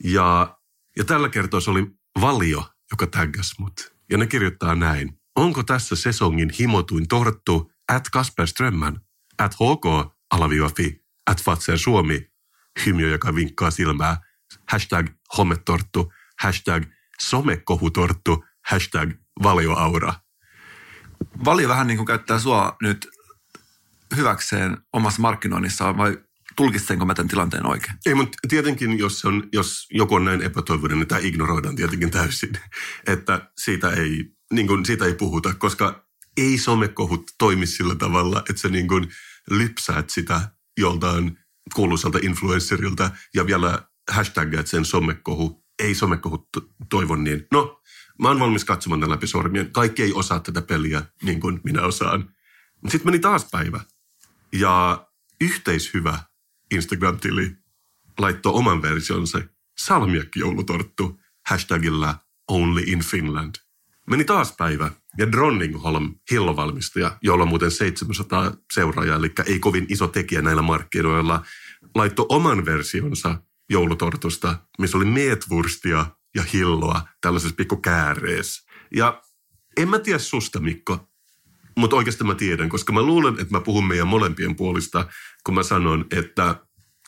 [0.05, 0.59] Ja,
[0.97, 1.87] ja tällä kertaa se oli
[2.21, 3.93] Valio, joka tägäs mut.
[4.11, 5.21] Ja ne kirjoittaa näin.
[5.37, 9.01] Onko tässä sesongin himotuin torttu at Kasper Strömmän,
[9.39, 12.27] at HK alaviiva.fi, at Fatser Suomi,
[12.87, 14.21] hymyö, joka vinkkaa silmää,
[14.71, 15.07] hashtag
[15.39, 16.85] hometorttu, hashtag
[17.21, 19.11] somekohutorttu, hashtag
[19.42, 20.14] valioaura.
[21.44, 23.09] Valio vähän niin kuin käyttää sua nyt
[24.16, 26.18] hyväkseen omassa markkinoinnissaan vai
[26.57, 27.94] tulkitsenko mä tämän tilanteen oikein?
[28.07, 32.52] Ei, mutta tietenkin, jos, on, jos joku on näin epätoivoinen, niin tämä ignoroidaan tietenkin täysin.
[33.07, 38.62] Että siitä ei, niin kuin, siitä ei puhuta, koska ei somekohut toimi sillä tavalla, että
[38.62, 39.09] sä niin kuin
[39.50, 40.40] lypsäät sitä
[40.79, 41.38] joltain
[41.74, 45.64] kuuluisalta influencerilta ja vielä hashtaggaat sen somekohu.
[45.79, 46.48] Ei somekohu
[46.90, 47.46] toivon niin.
[47.52, 47.83] No,
[48.18, 49.72] mä oon valmis katsomaan tämän läpi sormien.
[49.72, 52.31] Kaikki ei osaa tätä peliä niin kuin minä osaan.
[52.88, 53.81] Sitten meni taas päivä.
[54.52, 55.07] Ja
[55.40, 56.18] yhteishyvä
[56.74, 57.57] Instagram-tili
[58.18, 59.40] laittoi oman versionsa
[59.79, 62.14] salmiakki-joulutorttu hashtagillä
[62.48, 63.55] Only in Finland.
[64.11, 70.09] Meni taas päivä ja Dronningholm, hillovalmistaja, jolla on muuten 700 seuraajaa, eli ei kovin iso
[70.09, 71.44] tekijä näillä markkinoilla,
[71.94, 78.73] laittoi oman versionsa joulutortusta, missä oli meetwurstia ja hilloa tällaisessa pikku kääreessä.
[78.95, 79.23] Ja
[79.77, 81.09] en mä tiedä susta, Mikko,
[81.77, 85.09] mutta oikeastaan mä tiedän, koska mä luulen, että mä puhun meidän molempien puolista,
[85.45, 86.61] kun mä sanon, että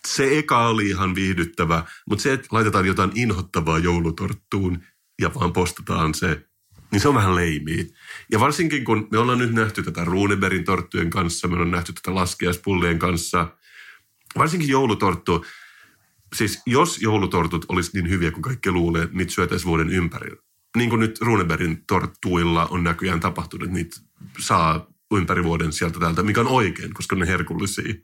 [0.09, 4.83] se eka oli ihan viihdyttävä, mutta se, että laitetaan jotain inhottavaa joulutorttuun
[5.20, 6.46] ja vaan postataan se,
[6.92, 7.85] niin se on vähän leimiä.
[8.33, 12.14] Ja varsinkin kun me ollaan nyt nähty tätä Runebergin torttujen kanssa, me ollaan nähty tätä
[12.14, 13.57] laskiaispullien kanssa,
[14.38, 15.44] varsinkin joulutorttu,
[16.36, 20.30] siis jos joulutortut olisi niin hyviä kuin kaikki luulee, niitä syötäisiin vuoden ympäri.
[20.76, 24.00] Niin kuin nyt Runebergin torttuilla on näköjään tapahtunut, niitä
[24.38, 27.94] saa ympäri vuoden sieltä täältä, mikä on oikein, koska ne herkullisia.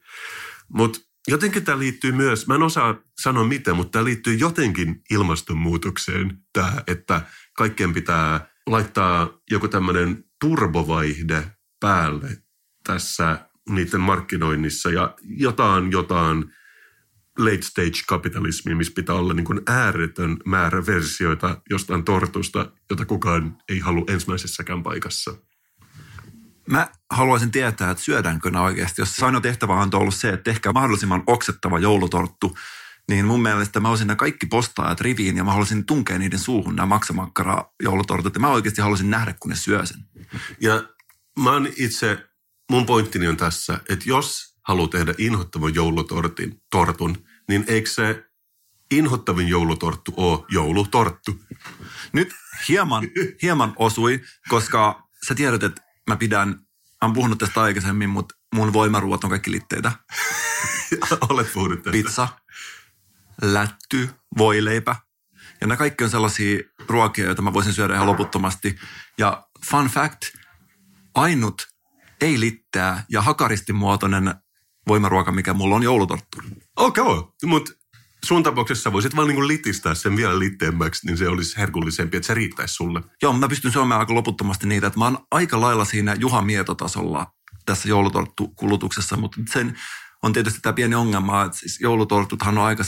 [0.69, 6.39] Mutta jotenkin tämä liittyy myös, mä en osaa sanoa mitä, mutta tämä liittyy jotenkin ilmastonmuutokseen,
[6.53, 7.23] tämä, että
[7.57, 12.29] kaikkien pitää laittaa joku tämmöinen turbovaihde päälle
[12.87, 16.45] tässä niiden markkinoinnissa ja jotain, jotain
[17.39, 23.59] late stage kapitalismia, missä pitää olla niin kuin ääretön määrä versioita jostain tortusta, jota kukaan
[23.69, 25.35] ei halua ensimmäisessäkään paikassa.
[26.69, 29.03] Mä haluaisin tietää, että syödäänkö nämä oikeasti.
[29.03, 32.57] Jos ainoa tehtävä on ollut se, että tehkää mahdollisimman oksettava joulutorttu,
[33.09, 36.77] niin mun mielestä mä olisin nämä kaikki postaajat riviin ja mä haluaisin tunkea niiden suuhun
[36.77, 38.35] nämä maksamakkara joulutortut.
[38.35, 40.01] Ja mä oikeasti haluaisin nähdä, kun ne syö sen.
[40.61, 40.83] Ja
[41.39, 42.27] mä oon itse,
[42.71, 48.25] mun pointtini on tässä, että jos haluaa tehdä inhottavan joulutortin, tortun, niin eikö se
[48.91, 51.41] inhottavin joulutorttu ole joulutorttu?
[52.13, 52.35] Nyt
[52.69, 53.09] hieman,
[53.43, 56.57] hieman osui, koska sä tiedät, että mä pidän, mä
[57.03, 59.93] oon puhunut tästä aikaisemmin, mutta mun voimaruot on kaikki litteitä.
[61.31, 61.91] Olet puhunut tästä.
[61.91, 62.29] Pizza,
[63.43, 64.97] lätty, voileipä.
[65.61, 68.79] Ja nämä kaikki on sellaisia ruokia, joita mä voisin syödä ihan loputtomasti.
[69.19, 70.23] Ja fun fact,
[71.15, 71.69] ainut
[72.21, 74.35] ei littää ja hakaristimuotoinen
[74.89, 76.39] voimaruoka, mikä mulla on joulutorttu.
[76.77, 77.73] Okei, okay, mutta
[78.25, 82.35] sun tapauksessa voisit vaan niin litistää sen vielä litteemmäksi, niin se olisi herkullisempi, että se
[82.35, 83.01] riittäisi sulle.
[83.23, 87.27] Joo, mä pystyn syömään aika loputtomasti niitä, että mä oon aika lailla siinä Juha Mietotasolla
[87.67, 89.79] tässä joulutorttukulutuksessa, mutta sen
[90.23, 92.85] on tietysti tämä pieni ongelma, että siis joulutortuthan on aika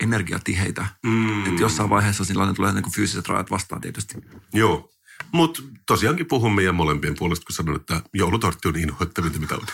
[0.00, 0.86] energiatiheitä.
[1.02, 1.46] Mm.
[1.46, 4.14] Että jossain vaiheessa sillä tulee niin fyysiset rajat vastaan tietysti.
[4.52, 4.90] Joo,
[5.32, 9.66] mutta tosiaankin puhun meidän molempien puolesta, kun sanon, että joulutortti on niin inhoittavinta, mitä on.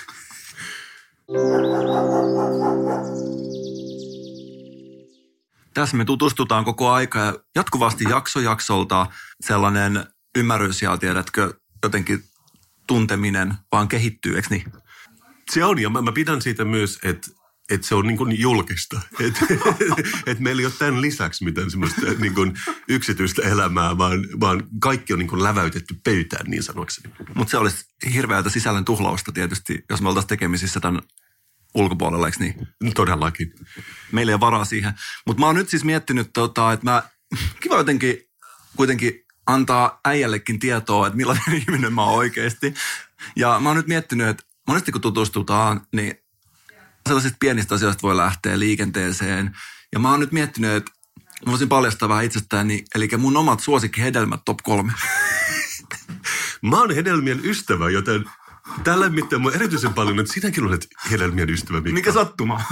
[5.75, 9.07] Tässä me tutustutaan koko aika ja jatkuvasti jaksojaksolta
[9.41, 10.07] sellainen
[10.39, 12.25] ymmärrys ja tiedätkö, jotenkin
[12.87, 14.73] tunteminen vaan kehittyy, eikö niin?
[15.51, 17.42] Se on, ja mä, mä pidän siitä myös, että
[17.75, 19.01] että se on niin kuin julkista.
[19.27, 19.47] Että
[20.27, 22.53] et meillä ei ole tämän lisäksi mitään semmoista niin kuin
[22.89, 27.15] yksityistä elämää, vaan, vaan kaikki on niin kuin läväytetty pöytään niin sanoakseni.
[27.35, 31.03] Mutta se olisi hirveätä sisällön tuhlausta tietysti, jos me oltaisiin tekemisissä tämän
[31.75, 32.95] ulkopuolella, eikö niin?
[32.95, 33.53] Todellakin.
[34.13, 34.93] Meillä ei ole varaa siihen.
[35.27, 37.03] Mutta mä oon nyt siis miettinyt, tota, että mä,
[37.61, 38.19] kiva jotenkin
[38.77, 42.75] kuitenkin antaa äijällekin tietoa, että millainen ihminen mä oon oikeasti.
[43.37, 46.22] Ja mä oon nyt miettinyt, että monesti kun tutustutaan, niin
[47.07, 49.57] sellaisista pienistä asioista voi lähteä liikenteeseen.
[49.93, 50.93] Ja mä oon nyt miettinyt, että
[51.47, 54.93] mä voisin paljastaa vähän itsestäni, eli mun omat suosikkihedelmät top kolme.
[56.71, 58.25] mä oon hedelmien ystävä, joten
[58.85, 61.81] tällä mittaan mun erityisen paljon, että sinäkin olet hedelmien ystävä.
[61.81, 61.95] Mikko.
[61.95, 62.63] Mikä sattuma?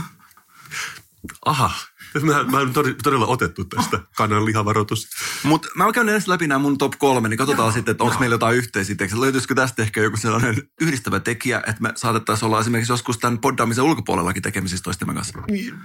[1.45, 1.73] Aha,
[2.23, 5.09] Mä, mä en todella otettu tästä kanan lihavaroitus.
[5.43, 8.35] Mutta mä käyn edes läpi nämä mun top kolme, niin katsotaan sitten, että onko meillä
[8.35, 9.21] jotain yhteisiä tekstejä.
[9.21, 13.85] Löytyisikö tästä ehkä joku sellainen yhdistävä tekijä, että me saatettaisiin olla esimerkiksi joskus tämän poddaamisen
[13.85, 15.39] ulkopuolellakin tekemisissä toistemme kanssa.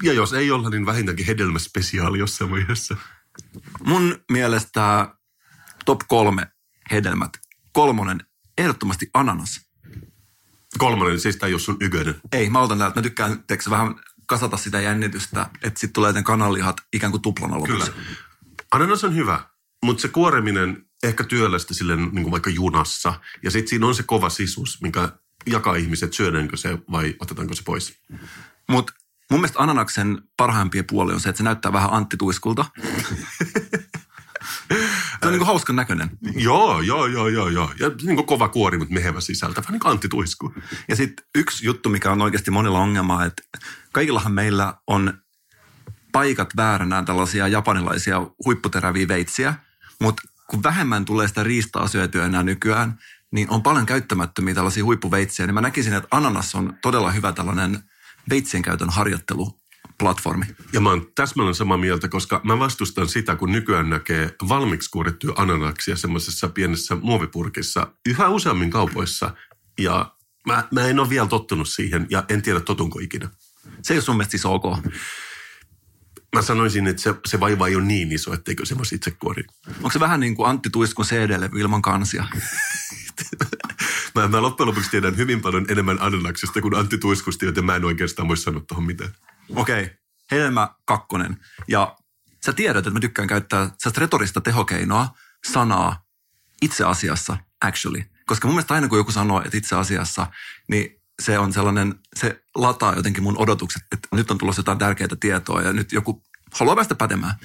[0.03, 2.97] Ja jos ei olla, niin vähintäänkin hedelmäspesiaali jossain vaiheessa.
[3.85, 5.15] Mun mielestä
[5.85, 6.47] top kolme
[6.91, 7.29] hedelmät.
[7.73, 8.19] Kolmonen,
[8.57, 9.61] ehdottomasti ananas.
[10.77, 12.15] Kolmonen, siis tämä ei ole sun ykönen.
[12.31, 12.95] Ei, mä otan näitä.
[12.95, 17.55] Mä tykkään teksä, vähän kasata sitä jännitystä, että sitten tulee ne kananlihat ikään kuin tuplana
[17.59, 17.91] lopuksi.
[17.91, 18.05] Kyllä.
[18.71, 19.39] Ananas on hyvä,
[19.83, 23.13] mutta se kuoreminen ehkä työlästä sille niin kuin vaikka junassa.
[23.43, 25.09] Ja sitten siinä on se kova sisus, mikä
[25.45, 28.01] jakaa ihmiset, syödäänkö se vai otetaanko se pois.
[28.69, 28.93] Mutta
[29.31, 32.65] mun mielestä ananaksen parhaimpia puoli on se, että se näyttää vähän Antti Tuiskulta.
[35.35, 36.09] Niin kuin hauskan näköinen.
[36.35, 37.71] Joo, joo, joo, joo, joo.
[37.79, 39.61] Ja niin kuin kova kuori, mutta mehevä sisältä.
[39.61, 40.53] Vähän niin kuin Antti Tuisku.
[40.87, 43.43] Ja sitten yksi juttu, mikä on oikeasti monilla ongelma, että
[43.91, 45.13] kaikillahan meillä on
[46.11, 49.53] paikat vääränään tällaisia japanilaisia huipputeräviä veitsiä,
[49.99, 52.99] mutta kun vähemmän tulee sitä riistaa syötyä enää nykyään,
[53.31, 57.79] niin on paljon käyttämättömiä tällaisia huippuveitsiä, niin mä näkisin, että ananas on todella hyvä tällainen
[58.29, 58.89] veitsien käytön
[60.03, 60.45] harjoitteluplatformi.
[60.73, 65.33] Ja mä oon täsmälleen samaa mieltä, koska mä vastustan sitä, kun nykyään näkee valmiiksi kuorittuja
[65.37, 69.33] ananaksia semmoisessa pienessä muovipurkissa yhä useammin kaupoissa.
[69.79, 70.15] Ja
[70.47, 73.29] mä, mä en ole vielä tottunut siihen ja en tiedä totunko ikinä.
[73.81, 74.63] Se ei ole sun mielestä siis ok.
[76.35, 79.43] Mä sanoisin, että se, se vaiva ei ole niin iso, etteikö se voisi itse kuori.
[79.77, 82.25] Onko se vähän niin kuin Antti Tuiskun CD-levy ilman kansia?
[84.15, 87.85] Mä, mä loppujen lopuksi tiedän hyvin paljon enemmän ananaksista kuin Antti Tuiskusta, joten mä en
[87.85, 89.11] oikeastaan voi sanoa tuohon mitään.
[89.55, 89.95] Okei, okay.
[90.31, 91.37] hedelmä kakkonen.
[91.67, 91.97] Ja
[92.45, 95.15] sä tiedät, että mä tykkään käyttää sellaista retorista tehokeinoa,
[95.51, 96.05] sanaa
[96.61, 98.03] itse asiassa, actually.
[98.25, 100.27] Koska mun mielestä aina kun joku sanoo, että itse asiassa,
[100.67, 105.07] niin se on sellainen, se lataa jotenkin mun odotukset, että nyt on tulossa jotain tärkeää
[105.19, 107.35] tietoa ja nyt joku haluaa päästä pätemään.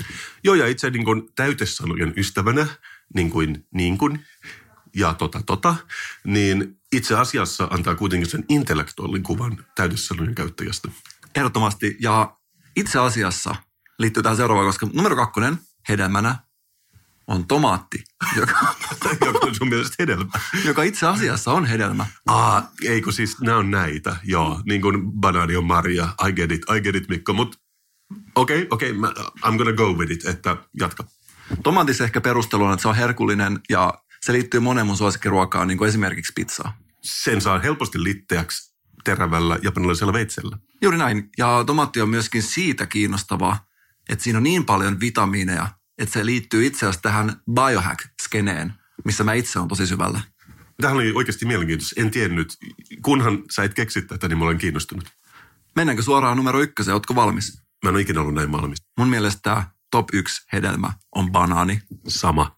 [0.44, 2.66] Joo, ja itse niin täytesanojen ystävänä,
[3.14, 4.24] niin kuin niin kuin,
[4.96, 5.74] ja tota tota,
[6.24, 10.88] niin itse asiassa antaa kuitenkin sen intellektuaalin kuvan täytesanojen käyttäjästä.
[11.34, 11.96] Ehdottomasti.
[12.00, 12.36] Ja
[12.76, 13.54] itse asiassa
[13.98, 16.36] liittyy tähän seuraavaan, koska numero kakkonen hedelmänä
[17.26, 18.04] on tomaatti,
[18.40, 18.74] joka,
[19.26, 20.30] Joka on sun mielestä hedelmä.
[20.64, 22.06] joka itse asiassa on hedelmä.
[22.26, 24.60] Aa, eikö siis, nämä on näitä, joo.
[24.64, 27.58] Niin kuin banaani on marja, I get it, I get it Mikko, mutta
[28.34, 31.04] okei, okay, okei, okay, I'm gonna go with it, että jatka.
[31.62, 35.78] Tomaatissa ehkä perustelu on, että se on herkullinen ja se liittyy moneen mun suosikkiruokaan, niin
[35.78, 36.78] kuin esimerkiksi pizzaa.
[37.02, 38.69] Sen saa helposti litteäksi
[39.04, 40.58] terävällä japanilaisella veitsellä.
[40.82, 41.30] Juuri näin.
[41.38, 43.56] Ja tomaatti on myöskin siitä kiinnostava,
[44.08, 48.72] että siinä on niin paljon vitamiineja, että se liittyy itse asiassa tähän biohack-skeneen,
[49.04, 50.20] missä mä itse on tosi syvällä.
[50.80, 52.00] Tähän oli oikeasti mielenkiintoista.
[52.00, 52.56] En tiennyt,
[53.02, 55.04] kunhan sä et keksi tätä, niin mä olen kiinnostunut.
[55.76, 56.94] Mennäänkö suoraan numero ykköseen?
[56.94, 57.62] Ootko valmis?
[57.84, 58.78] Mä en ole ikinä ollut näin valmis.
[58.98, 61.82] Mun mielestä tämä top yksi hedelmä on banaani.
[62.08, 62.56] Sama.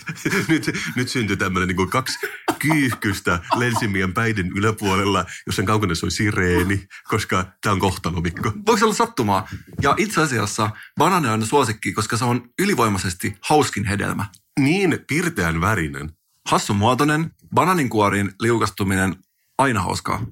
[0.48, 2.18] nyt, nyt syntyi tämmöinen niin kaksi
[2.58, 8.52] kyyhkystä lensimien päiden yläpuolella, jossa kaukana soi sireeni, koska tämä on kohtalo, Mikko.
[8.66, 9.48] Voiko se olla sattumaa?
[9.82, 14.24] Ja itse asiassa banaani on suosikki, koska se on ylivoimaisesti hauskin hedelmä.
[14.60, 16.10] Niin pirteän värinen.
[16.46, 19.16] Hassun muotoinen, bananinkuoriin liukastuminen,
[19.58, 20.26] aina hauskaa.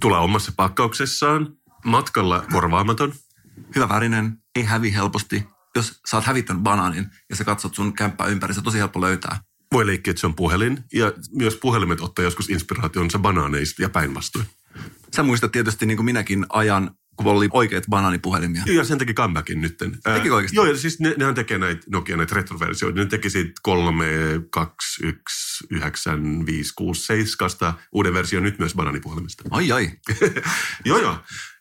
[0.00, 3.12] Tulee omassa pakkauksessaan, matkalla korvaamaton.
[3.76, 5.46] Hyvä värinen, ei hävi helposti.
[5.76, 9.00] Jos sä oot hävittänyt banaanin ja sä katsot sun kämppää ympäri, se on tosi helppo
[9.00, 9.40] löytää.
[9.72, 14.46] Voi leikkiä, että se on puhelin, ja myös puhelimet ottaa joskus inspiraationsa banaaneista ja päinvastoin.
[15.16, 18.62] Sä muistat tietysti niin kuin minäkin ajan, kun oli oikeat banaanipuhelimia.
[18.66, 19.98] Joo, ja sen teki comebackin nytten.
[20.02, 20.56] Tekikö oikeasti?
[20.56, 22.98] Joo, ja siis ne, nehän tekee näitä Nokia näitä retroversioita.
[22.98, 24.06] Ne teki siitä 3,
[24.50, 29.44] 2, 1, 9, 5, 6, 7 uuden version nyt myös banaanipuhelimista.
[29.50, 29.90] Ai ai.
[30.84, 31.18] joo, joo.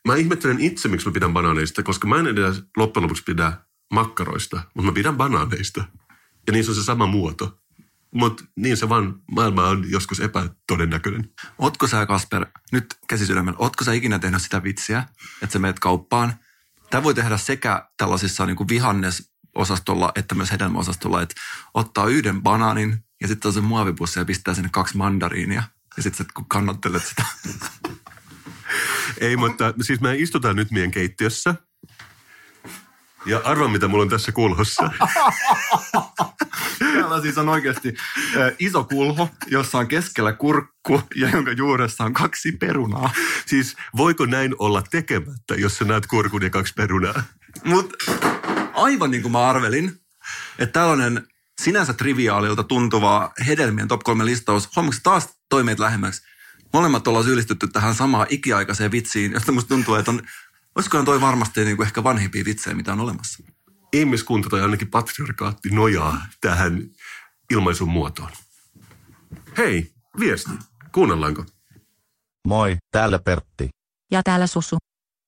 [0.08, 3.54] Mä ihmettelen itse, miksi mä pidän banaaneista, koska mä en edes loppujen lopuksi pidä
[3.91, 5.86] makkaroista, mutta mä pidän banaaneista.
[6.47, 7.58] Ja niissä on se sama muoto.
[8.15, 11.30] Mutta niin se vaan, maailma on joskus epätodennäköinen.
[11.58, 15.04] Ootko sä, Kasper, nyt käsisydämellä, ootko sä ikinä tehnyt sitä vitsiä,
[15.41, 16.34] että sä menet kauppaan?
[16.89, 21.36] Tämä voi tehdä sekä tällaisissa niin vihannesosastolla että myös hedelmäosastolla, että
[21.73, 25.63] ottaa yhden banaanin ja sitten on se muovipussi ja pistää sinne kaksi mandariinia.
[25.97, 27.25] Ja sitten kun kannattelet sitä.
[29.17, 31.56] Ei, mutta siis me istutaan nyt meidän keittiössä.
[33.25, 34.84] Ja arva, mitä mulla on tässä kulhossa.
[36.79, 37.93] Täällä siis on oikeasti
[38.38, 43.10] äh, iso kulho, jossa on keskellä kurkku ja jonka juuressa on kaksi perunaa.
[43.45, 47.23] Siis voiko näin olla tekemättä, jos sä näet kurkun ja kaksi perunaa?
[47.63, 48.12] Mutta
[48.73, 50.01] aivan niin kuin mä arvelin,
[50.60, 51.27] että tällainen
[51.62, 56.21] sinänsä triviaalilta tuntuva hedelmien top 3 listaus, huomaatko taas toi meitä lähemmäksi?
[56.73, 60.21] Molemmat ollaan syyllistetty tähän samaan ikiaikaiseen vitsiin, josta musta tuntuu, että on,
[60.75, 63.43] olisikohan toi varmasti niin kuin ehkä vanhimpia vitsejä, mitä on olemassa.
[63.93, 66.89] Ihmiskunta tai ainakin patriarkaatti nojaa tähän
[67.51, 68.31] ilmaisun muotoon.
[69.57, 70.51] Hei, viesti.
[70.91, 71.45] Kuunnellaanko?
[72.47, 73.69] Moi, täällä Pertti.
[74.12, 74.77] Ja täällä Susu.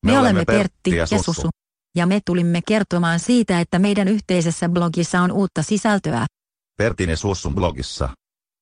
[0.05, 1.49] Me, olemme Pertti ja Susu.
[1.95, 6.25] Ja me tulimme kertomaan siitä, että meidän yhteisessä blogissa on uutta sisältöä.
[6.77, 8.09] Pertin ja Sussun blogissa.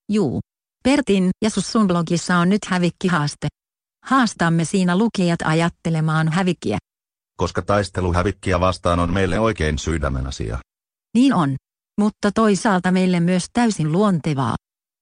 [0.10, 0.40] Juu.
[0.84, 3.48] Pertin ja Sussun blogissa on nyt hävikkihaaste.
[4.06, 6.78] Haastamme siinä lukijat ajattelemaan hävikkiä.
[7.38, 10.58] Koska taistelu hävikkiä vastaan on meille oikein sydämen asia.
[11.14, 11.56] Niin on.
[12.02, 14.56] Mutta toisaalta meille myös täysin luontevaa.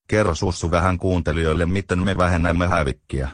[0.10, 3.30] Kerro Sussu vähän kuuntelijoille, miten me vähennämme hävikkiä.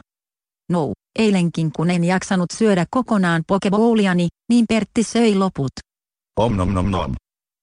[0.70, 5.72] No, eilenkin kun en jaksanut syödä kokonaan pokebowliani, niin Pertti söi loput.
[6.40, 7.14] Om nom nom nom.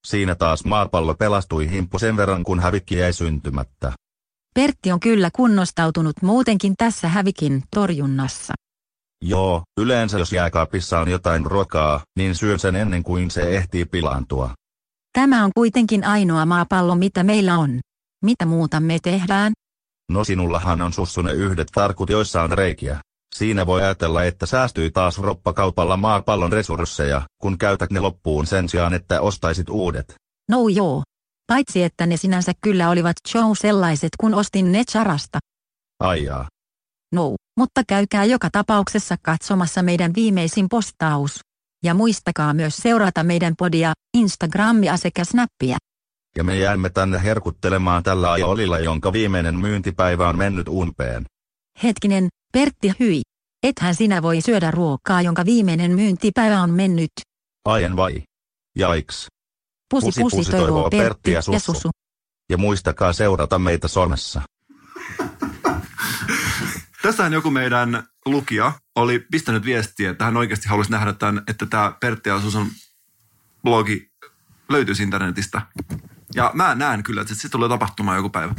[0.08, 3.94] Siinä taas maapallo pelastui himppu sen verran, kun hävikki jäi syntymättä.
[4.54, 8.54] Pertti on kyllä kunnostautunut muutenkin tässä hävikin torjunnassa.
[9.26, 14.54] Joo, yleensä jos jääkaapissa on jotain ruokaa, niin syön sen ennen kuin se ehtii pilaantua.
[15.13, 17.80] Tämä on kuitenkin ainoa maapallo, mitä meillä on.
[18.24, 19.54] Mitä muuta me tehdään?
[20.12, 23.00] No sinullahan on sussune yhdet tarkut, joissa on reikiä.
[23.36, 28.94] Siinä voi ajatella, että säästyy taas roppakaupalla maapallon resursseja, kun käytät ne loppuun sen sijaan,
[28.94, 30.16] että ostaisit uudet.
[30.50, 31.04] No joo.
[31.48, 35.40] Paitsi että ne sinänsä kyllä olivat show sellaiset, kun ostin ne charasta.
[36.00, 36.48] Aijaa.
[37.14, 41.40] No, mutta käykää joka tapauksessa katsomassa meidän viimeisin postaus.
[41.84, 45.78] Ja muistakaa myös seurata meidän podia, Instagramia sekä Snappia.
[46.38, 51.26] Ja me jäämme tänne herkuttelemaan tällä ajolilla, jonka viimeinen myyntipäivä on mennyt umpeen.
[51.84, 53.22] Hetkinen, Pertti hyi.
[53.64, 57.12] Ethän sinä voi syödä ruokaa, jonka viimeinen myyntipäivä on mennyt.
[57.66, 58.24] Aien vai?
[58.78, 59.28] Jaiks.
[60.02, 61.54] Pusi pusi, pusi toivoo Pertti ja Susu.
[61.54, 61.90] ja Susu.
[62.50, 64.42] Ja muistakaa seurata meitä somessa.
[67.02, 71.94] Tässähän joku meidän lukija oli pistänyt viestiä, että hän oikeasti haluaisi nähdä tämän, että tämä
[72.00, 72.72] Pertti ja Susun
[73.64, 74.12] blogi
[74.70, 75.62] löytyisi internetistä.
[76.36, 78.56] Ja mä näen kyllä, että se tulee tapahtumaan joku päivä.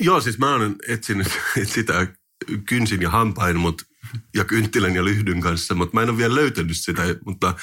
[0.00, 1.28] Joo, siis mä oon etsinyt
[1.74, 2.06] sitä
[2.66, 3.82] kynsin ja hampain mut,
[4.34, 7.02] ja kynttilän ja lyhdyn kanssa, mutta mä en ole vielä löytänyt sitä.
[7.24, 7.54] Mutta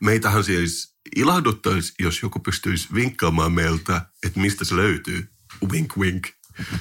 [0.00, 5.28] meitähän siis ilahduttaisi, jos joku pystyisi vinkkaamaan meiltä, että mistä se löytyy.
[5.72, 6.28] Wink, wink.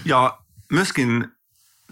[0.05, 0.39] Ja
[0.71, 1.27] myöskin,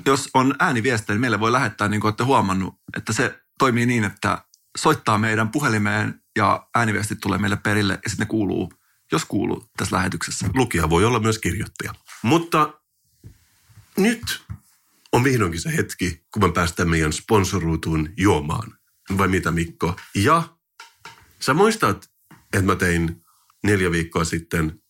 [0.06, 4.04] jos on ääniviestejä, niin meille voi lähettää, niin kuin olette huomannut, että se toimii niin,
[4.04, 4.46] että
[4.78, 8.74] soittaa meidän puhelimeen ja ääniviestit tulee meille perille ja sitten ne kuuluu,
[9.12, 10.50] jos kuuluu tässä lähetyksessä.
[10.54, 11.94] Lukija voi olla myös kirjoittaja.
[12.24, 12.74] Mutta
[13.98, 14.44] nyt
[15.12, 18.78] on vihdoinkin se hetki, kun me päästään meidän sponsoroituun juomaan.
[19.18, 19.96] Vai mitä Mikko?
[20.16, 20.44] Ja
[21.40, 22.10] sä muistat,
[22.54, 23.22] että mä tein
[23.64, 24.82] neljä viikkoa sitten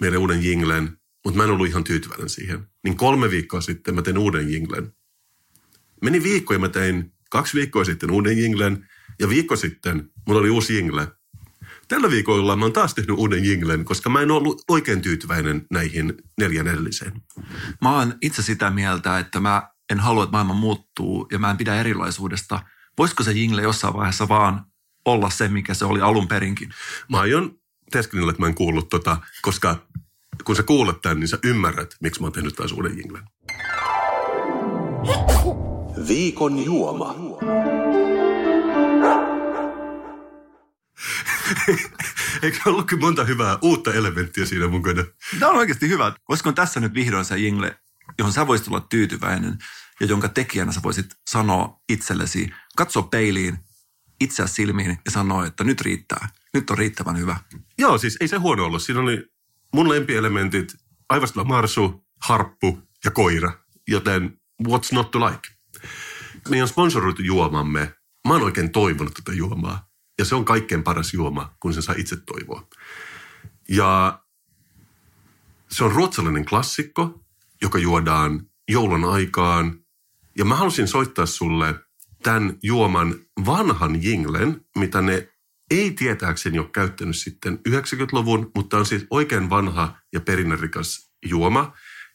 [0.00, 2.66] meidän uuden jinglen, mutta mä en ollut ihan tyytyväinen siihen.
[2.84, 4.92] Niin kolme viikkoa sitten mä tein uuden jinglen.
[6.02, 8.88] Meni viikko ja mä tein kaksi viikkoa sitten uuden jinglen
[9.20, 11.08] ja viikko sitten mulla oli uusi jingle.
[11.88, 16.14] Tällä viikolla mä oon taas tehnyt uuden jinglen, koska mä en ollut oikein tyytyväinen näihin
[16.40, 17.12] neljän edelliseen.
[17.80, 21.56] Mä oon itse sitä mieltä, että mä en halua, että maailma muuttuu ja mä en
[21.56, 22.62] pidä erilaisuudesta.
[22.98, 24.64] Voisiko se jingle jossain vaiheessa vaan
[25.04, 26.70] olla se, mikä se oli alun perinkin?
[27.08, 27.58] Mä aion
[27.90, 29.86] teeskennellä, että mä en kuullut tota, koska
[30.44, 33.24] kun sä kuulet tämän, niin sä ymmärrät, miksi mä oon tehnyt taas uuden jinglen.
[36.08, 37.14] Viikon juoma.
[42.42, 45.04] Eikö ollutkin monta hyvää uutta elementtiä siinä mukana?
[45.38, 46.12] Tämä on oikeasti hyvä.
[46.28, 47.76] Olisiko tässä nyt vihdoin se jingle,
[48.18, 49.58] johon sä voisit olla tyytyväinen
[50.00, 53.58] ja jonka tekijänä sä voisit sanoa itsellesi, katso peiliin,
[54.22, 56.28] itseä silmiin ja sanoa, että nyt riittää.
[56.54, 57.36] Nyt on riittävän hyvä.
[57.78, 58.82] Joo, siis ei se huono ollut.
[58.82, 59.26] Siinä oli
[59.74, 60.74] mun lempielementit
[61.08, 63.52] aivastava marsu, harppu ja koira.
[63.88, 65.48] Joten what's not to like?
[66.48, 67.94] Meidän sponsoroitu juomamme,
[68.28, 69.88] mä oon oikein toivonut tätä juomaa.
[70.18, 72.68] Ja se on kaikkein paras juoma, kun sen saa itse toivoa.
[73.68, 74.22] Ja
[75.70, 77.24] se on ruotsalainen klassikko,
[77.62, 79.78] joka juodaan joulun aikaan.
[80.38, 81.74] Ja mä halusin soittaa sulle
[82.22, 83.14] tämän juoman
[83.46, 85.28] vanhan jinglen, mitä ne
[85.70, 91.72] ei tietääkseni ole käyttänyt sitten 90-luvun, mutta on siis oikein vanha ja perinnerikas juoma.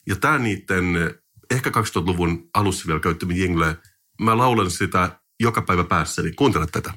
[0.08, 1.16] Ja tämä niiden
[1.52, 3.78] ehkä 2000-luvun alussa vielä käyttämä jingle,
[4.22, 6.32] mä laulan sitä joka päivä päässäni.
[6.32, 6.94] Kuuntele tätä.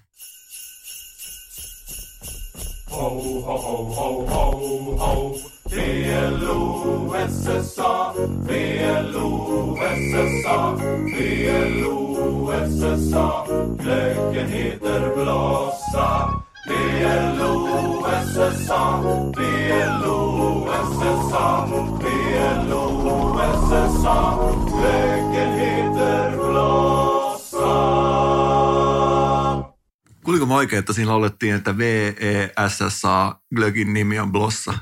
[2.91, 3.11] Ho,
[3.43, 5.51] ho, ho, ho, ho, ho.
[5.71, 7.13] PLO-SSA,
[8.47, 9.61] PLO-SSA,
[12.71, 13.47] PLO-SSA.
[13.83, 16.29] Glöggen heter Blossa.
[16.67, 18.23] PLO-SSA,
[19.37, 20.87] PLO-SSA,
[21.99, 22.97] PLO-SSA.
[24.71, 27.71] Glöggen heter Blossa.
[30.25, 34.75] Kuuliko mä oikein, että siinä laulettiin, että VESSA, Glögin nimi on Blossa?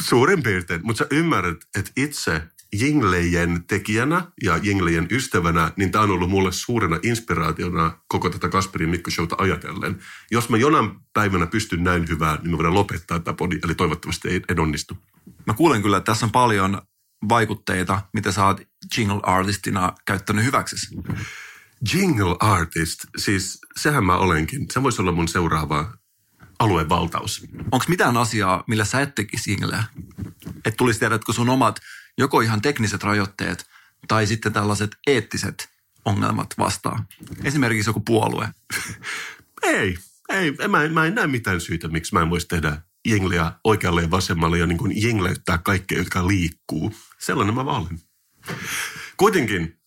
[0.00, 6.10] Suurin piirtein, mutta sä ymmärrät, että itse jinglejen tekijänä ja jinglejen ystävänä, niin tämä on
[6.10, 9.98] ollut mulle suurena inspiraationa koko tätä Kasperin Mikko Showta ajatellen.
[10.30, 14.28] Jos mä jonain päivänä pystyn näin hyvään, niin mä voidaan lopettaa tämä podi, eli toivottavasti
[14.28, 14.98] ei, en onnistu.
[15.46, 16.82] Mä kuulen kyllä, että tässä on paljon
[17.28, 18.60] vaikutteita, mitä sä oot
[18.96, 20.76] jingle artistina käyttänyt hyväksi.
[21.94, 24.66] Jingle artist, siis sehän mä olenkin.
[24.72, 25.92] Se voisi olla mun seuraava
[26.58, 27.46] aluevaltaus.
[27.72, 29.84] Onko mitään asiaa, millä sä et tekisi jingleä?
[30.56, 31.80] Että tulisi tiedätkö sun omat
[32.18, 33.66] joko ihan tekniset rajoitteet
[34.08, 35.68] tai sitten tällaiset eettiset
[36.04, 37.06] ongelmat vastaan?
[37.44, 38.48] Esimerkiksi joku puolue.
[39.62, 39.98] ei,
[40.28, 44.02] ei, mä en, mä en näe mitään syytä, miksi mä en voisi tehdä jengliä oikealle
[44.02, 46.94] ja vasemmalle ja niin kuin jengleyttää kaikkea, jotka liikkuu.
[47.18, 48.00] Sellainen mä vaan olen.
[49.16, 49.80] Kuitenkin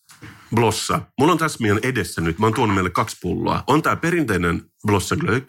[0.54, 1.02] Blossa.
[1.18, 3.64] Mulla on tässä meidän edessä nyt, mä oon tuonut meille kaksi pulloa.
[3.66, 5.48] On tää perinteinen Blossa Glögg,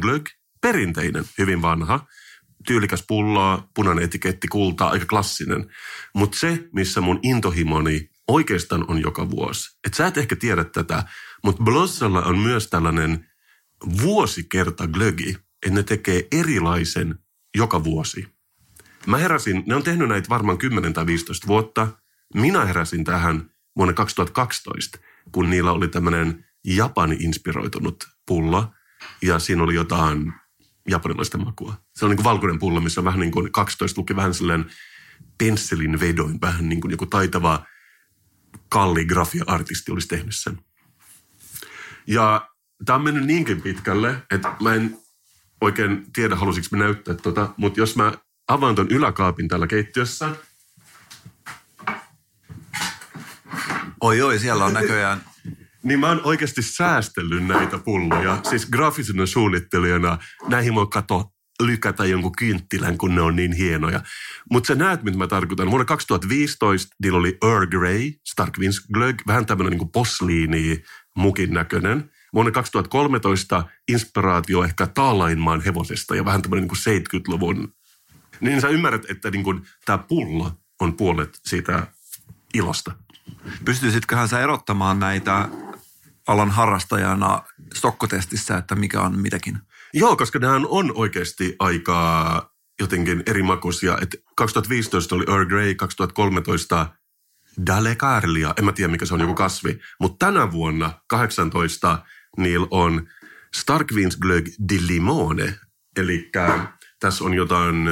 [0.00, 0.26] Glögg,
[0.60, 2.06] perinteinen, hyvin vanha.
[2.66, 5.70] Tyylikäs pulloa, punainen etiketti, kultaa, aika klassinen.
[6.14, 9.78] Mutta se, missä mun intohimoni oikeastaan on joka vuosi.
[9.86, 11.04] Et sä et ehkä tiedä tätä,
[11.44, 13.26] mutta Blossalla on myös tällainen
[14.02, 15.36] vuosikerta glögi,
[15.66, 17.18] että ne tekee erilaisen
[17.56, 18.26] joka vuosi.
[19.06, 21.88] Mä heräsin, ne on tehnyt näitä varmaan 10 tai 15 vuotta.
[22.34, 24.98] Minä heräsin tähän vuonna 2012,
[25.32, 28.72] kun niillä oli tämmöinen Japani-inspiroitunut pullo.
[29.22, 30.32] Ja siinä oli jotain
[30.88, 31.85] japanilaista makua.
[31.96, 34.70] Se on niin kuin valkoinen pullo, missä on vähän niin kuin 12 luki vähän sellainen
[35.38, 37.66] pensselin vedoin, vähän niin kuin joku taitava
[38.68, 40.58] kalligrafia-artisti olisi tehnyt sen.
[42.06, 42.48] Ja
[42.84, 44.98] tämä on mennyt niinkin pitkälle, että mä en
[45.60, 48.12] oikein tiedä, halusiko mä näyttää tota, mutta jos mä
[48.48, 50.30] avaan ton yläkaapin täällä keittiössä,
[54.00, 55.20] Oi oi, siellä on näköjään
[55.82, 58.40] niin mä oon oikeasti säästellyt näitä pulloja.
[58.50, 60.18] Siis graafisena suunnittelijana
[60.48, 64.02] näihin voi kato lykätä jonkun kynttilän, kun ne on niin hienoja.
[64.50, 65.70] Mutta sä näet, mitä mä tarkoitan.
[65.70, 68.54] Vuonna 2015 niillä oli Earl Grey, Stark
[68.92, 70.82] Glögg, vähän tämmöinen niin posliini
[71.16, 72.10] mukin näköinen.
[72.34, 77.74] Vuonna 2013 inspiraatio ehkä Taalainmaan hevosesta ja vähän tämmöinen niin 70-luvun.
[78.40, 81.86] Niin sä ymmärrät, että niin tämä pullo on puolet siitä
[82.54, 82.92] ilosta.
[83.64, 85.48] Pystyisitköhän sä erottamaan näitä
[86.26, 87.42] alan harrastajana
[87.74, 89.58] stokkotestissä, että mikä on mitäkin?
[89.98, 93.98] Joo, koska nämä on oikeasti aika jotenkin eri makuisia.
[94.02, 96.86] Et 2015 oli Earl Grey, 2013
[97.66, 99.80] Dalecarlia, en mä tiedä mikä se on, joku kasvi.
[100.00, 102.04] Mutta tänä vuonna 18
[102.36, 103.08] niillä on
[104.20, 105.58] Glögg di Limone,
[105.96, 106.30] eli
[107.00, 107.88] tässä on jotain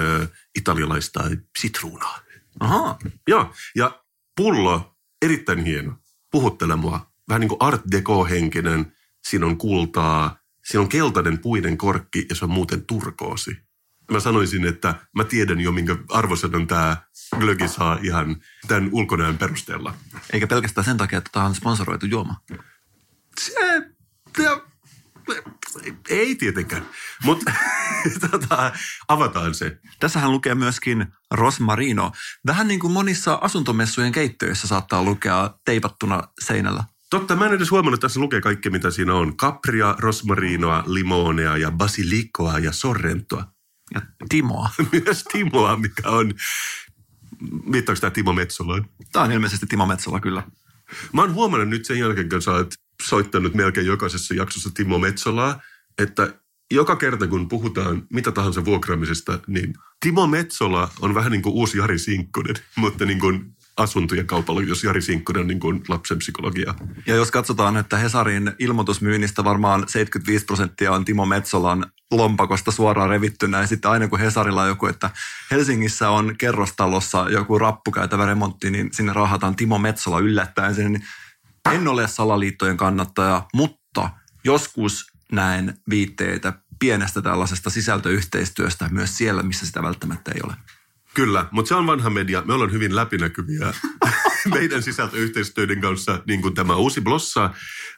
[0.58, 1.24] italialaista
[1.58, 2.18] sitruunaa.
[2.60, 2.98] Aha.
[3.28, 4.02] Joo, ja
[4.36, 5.96] pullo, erittäin hieno.
[6.30, 7.12] Puhuttele mua.
[7.28, 8.92] Vähän niin kuin art deco-henkinen.
[9.28, 13.56] Siinä on kultaa, siinä on keltainen puinen korkki ja se on muuten turkoosi.
[14.12, 16.96] Mä sanoisin, että mä tiedän jo, minkä arvosanan tämä
[17.38, 18.36] glögi saa ihan
[18.68, 19.94] tämän ulkonäön perusteella.
[20.32, 22.40] Eikä pelkästään sen takia, että tämä on sponsoroitu juoma.
[23.40, 23.54] Se,
[26.08, 26.86] ei tietenkään,
[27.22, 27.52] mutta
[28.30, 28.72] tota,
[29.08, 29.78] avataan se.
[30.00, 32.12] Tässähän lukee myöskin Rosmarino.
[32.46, 36.84] Vähän niin kuin monissa asuntomessujen keittiöissä saattaa lukea teipattuna seinällä.
[37.14, 39.36] Totta, mä en edes huomannut, että tässä lukee kaikki, mitä siinä on.
[39.36, 43.44] Capria, rosmarinoa, limonea ja basilikoa ja sorrentoa.
[43.94, 44.70] Ja Timoa.
[45.04, 46.34] Myös Timoa, mikä on...
[47.72, 48.86] Viittaako tämä Timo Metsolaan?
[49.12, 50.42] Tämä on ilmeisesti Timo Metsola, kyllä.
[51.12, 55.60] Mä oon huomannut nyt sen jälkeen, kun sä oot soittanut melkein jokaisessa jaksossa Timo Metsolaa,
[55.98, 56.34] että
[56.70, 61.78] joka kerta kun puhutaan mitä tahansa vuokraamisesta, niin Timo Metsola on vähän niin kuin uusi
[61.78, 66.74] Jari Sinkkonen, mutta niin kuin asuntojen kaupalla, jos Jari Sinkkonen on niin kuin lapsen psykologia.
[67.06, 73.60] Ja jos katsotaan, että Hesarin ilmoitusmyynnistä varmaan 75 prosenttia on Timo Metsolan lompakosta suoraan revittynä
[73.60, 75.10] ja sitten aina kun Hesarilla on joku, että
[75.50, 81.06] Helsingissä on kerrostalossa joku rappukäytävä remontti, niin sinne rahataan Timo Metsola yllättäen sen.
[81.72, 84.10] En ole salaliittojen kannattaja, mutta
[84.44, 90.54] joskus näen viitteitä pienestä tällaisesta sisältöyhteistyöstä myös siellä, missä sitä välttämättä ei ole.
[91.14, 92.42] Kyllä, mutta se on vanha media.
[92.46, 93.74] Me ollaan hyvin läpinäkyviä
[94.54, 97.50] meidän sisältöyhteistyöiden kanssa, niin kuin tämä uusi blossa.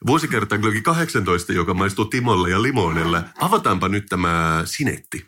[0.07, 3.25] Vuosikerta 18, joka maistuu Timolle ja Limonelle.
[3.41, 5.27] Avataanpa nyt tämä sinetti.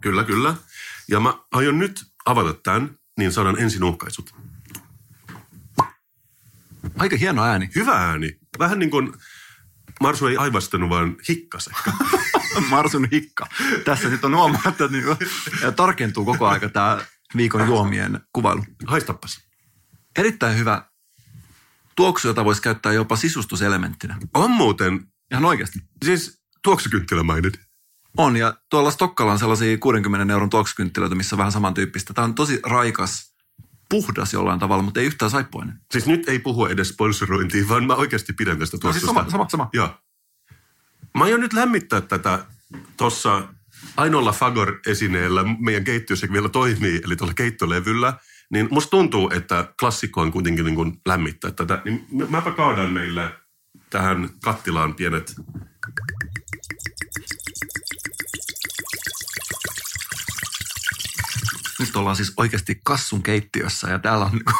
[0.00, 0.54] Kyllä, kyllä.
[1.08, 4.34] Ja mä aion nyt avata tämän, niin saadaan ensin uhkaisut.
[6.98, 7.70] Aika hieno ääni.
[7.74, 8.38] Hyvä ääni.
[8.58, 9.12] Vähän niin kuin
[10.00, 11.92] Marsu ei aivastanut, vaan hikkas ehkä.
[12.70, 13.46] Marsun hikka.
[13.84, 15.04] Tässä nyt on huomaa, että niin
[15.76, 16.98] tarkentuu koko aika tämä
[17.36, 18.64] viikon juomien kuvailu.
[18.86, 19.40] Haistapas.
[20.18, 20.82] Erittäin hyvä
[21.96, 24.18] tuoksu, jota voisi käyttää jopa sisustuselementtinä.
[24.34, 25.06] On muuten.
[25.30, 25.78] Ihan oikeasti.
[26.04, 27.52] Siis tuoksukynttilämainen.
[28.16, 32.14] On, ja tuolla Stokkalla on sellaisia 60 euron tuoksukynttilöitä, missä on vähän samantyyppistä.
[32.14, 33.34] Tämä on tosi raikas,
[33.90, 35.80] puhdas jollain tavalla, mutta ei yhtään saippuinen.
[35.90, 39.06] Siis nyt ei puhu edes sponsorointiin, vaan mä oikeasti pidän tästä tuoksusta.
[39.06, 39.70] No siis sama, sama, sama.
[39.72, 39.94] Joo.
[41.18, 42.38] Mä aion nyt lämmittää tätä
[42.96, 43.48] tuossa
[43.96, 48.14] ainoalla Fagor-esineellä meidän keittiössä vielä toimii, eli tuolla keittolevyllä,
[48.50, 51.82] niin musta tuntuu, että klassikko on kuitenkin niin kuin lämmittää tätä.
[51.84, 53.30] Niin mäpä kaadan meille
[53.90, 55.34] tähän kattilaan pienet
[61.98, 64.52] ollaan siis oikeasti kassun keittiössä ja täällä on niinku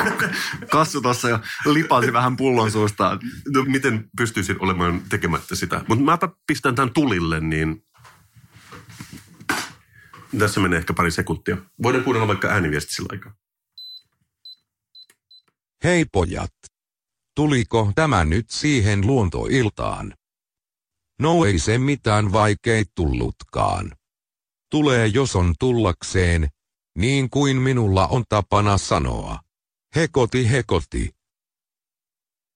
[0.72, 3.18] kassu tuossa jo lipasi vähän pullon suusta.
[3.54, 5.84] No miten pystyisin olemaan tekemättä sitä?
[5.88, 7.84] Mutta mäpä pistän tämän tulille, niin
[10.38, 11.56] tässä menee ehkä pari sekuntia.
[11.82, 13.34] Voidaan kuunnella vaikka ääniviesti sillä aikaa.
[15.84, 16.54] Hei pojat.
[17.34, 20.14] Tuliko tämä nyt siihen luontoiltaan?
[21.18, 23.92] No ei se mitään vaikeit tullutkaan.
[24.70, 26.48] Tulee jos on tullakseen,
[26.98, 29.38] niin kuin minulla on tapana sanoa.
[29.96, 31.10] Hekoti hekoti.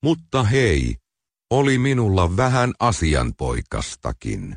[0.03, 0.97] Mutta hei,
[1.51, 4.57] oli minulla vähän asianpoikastakin.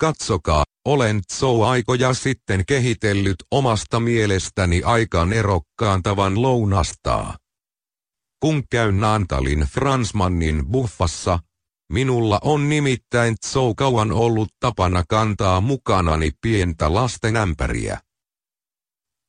[0.00, 7.36] Katsokaa, olen Tso-aikoja sitten kehitellyt omasta mielestäni aika nerokkaan tavan lounastaa.
[8.40, 11.38] Kun käyn Naantalin Fransmannin buffassa,
[11.92, 18.00] minulla on nimittäin Tso kauan ollut tapana kantaa mukanani pientä lasten ämpäriä.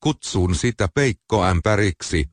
[0.04, 2.26] Kutsun sitä peikkoämpäriksi,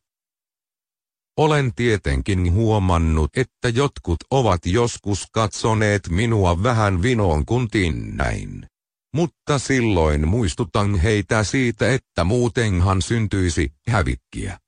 [1.37, 8.67] Olen tietenkin huomannut, että jotkut ovat joskus katsoneet minua vähän vinoon kun tinnäin.
[9.15, 14.59] Mutta silloin muistutan heitä siitä, että muutenhan syntyisi hävikkiä.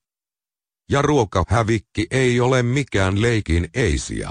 [0.90, 4.30] Ja ruokahävikki ei ole mikään leikin eisiä.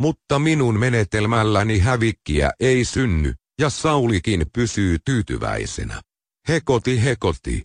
[0.00, 6.02] Mutta minun menetelmälläni hävikkiä ei synny, ja Saulikin pysyy tyytyväisenä.
[6.48, 7.62] Hekoti hekoti.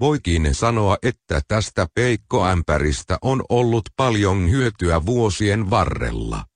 [0.00, 6.46] Voikin sanoa, että tästä peikkoämpäristä on ollut paljon hyötyä vuosien varrella.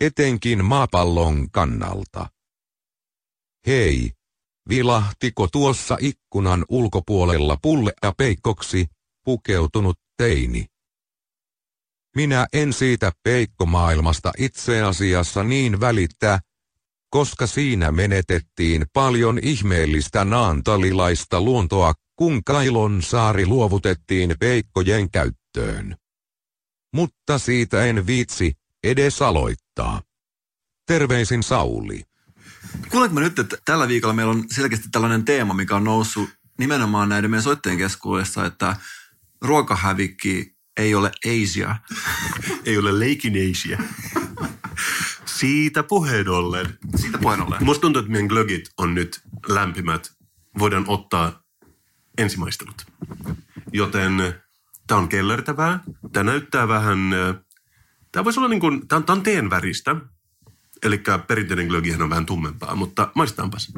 [0.00, 2.26] Etenkin maapallon kannalta.
[3.66, 4.12] Hei,
[4.68, 8.86] vilahtiko tuossa ikkunan ulkopuolella pulle ja peikkoksi
[9.24, 10.66] pukeutunut teini?
[12.16, 16.38] Minä en siitä peikkomaailmasta itse asiassa niin välittää,
[17.10, 25.96] koska siinä menetettiin paljon ihmeellistä naantalilaista luontoa, kun Kailon saari luovutettiin peikkojen käyttöön.
[26.94, 28.52] Mutta siitä en viitsi
[28.84, 30.02] edes aloittaa.
[30.86, 32.02] Terveisin Sauli.
[32.90, 37.30] Kuuletko nyt, että tällä viikolla meillä on selkeästi tällainen teema, mikä on noussut nimenomaan näiden
[37.30, 38.76] meidän soittajien keskuudessa, että
[39.42, 41.76] ruokahävikki ei ole Asia.
[42.64, 43.78] Ei ole leikin Asia.
[45.38, 46.78] Siitä puheen ollen.
[46.96, 47.64] Siitä puheen ollen.
[47.64, 50.12] Musta tuntuu, että meidän glögit on nyt lämpimät.
[50.58, 51.42] Voidaan ottaa
[52.18, 52.86] ensimaistelut.
[53.72, 54.34] Joten
[54.86, 55.80] tämä on kellertävää.
[56.12, 56.98] Tämä näyttää vähän...
[58.12, 58.88] Tämä voisi olla niin kuin...
[58.88, 59.96] Tämä on, tämä on teen väristä.
[60.82, 63.72] Eli perinteinen glögihän on vähän tummempaa, mutta maistetaanpas.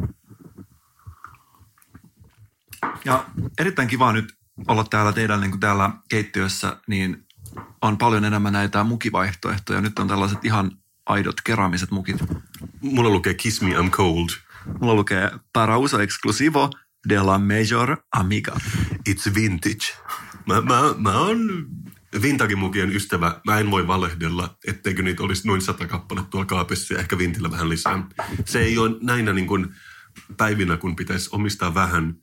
[3.04, 3.24] Ja
[3.58, 4.36] erittäin kiva nyt
[4.68, 7.26] olla täällä teidän niin kuin täällä keittiössä, niin
[7.82, 9.80] on paljon enemmän näitä mukivaihtoehtoja.
[9.80, 10.81] Nyt on tällaiset ihan
[11.12, 12.16] aidot keramiset mukit.
[12.80, 14.28] Mulla lukee Kiss Me I'm Cold.
[14.80, 16.70] Mulla lukee Para uso exclusivo
[17.08, 18.56] de la major amiga.
[19.08, 19.94] It's vintage.
[20.46, 21.66] Mä, mä, mä oon
[22.22, 23.40] vintage-mukien ystävä.
[23.46, 27.50] Mä en voi valehdella, etteikö niitä olisi noin sata kappaletta tuolla kaapissa ja ehkä vintillä
[27.50, 28.06] vähän lisää.
[28.44, 29.74] Se ei ole näinä niin kuin
[30.36, 32.16] päivinä, kun pitäisi omistaa vähän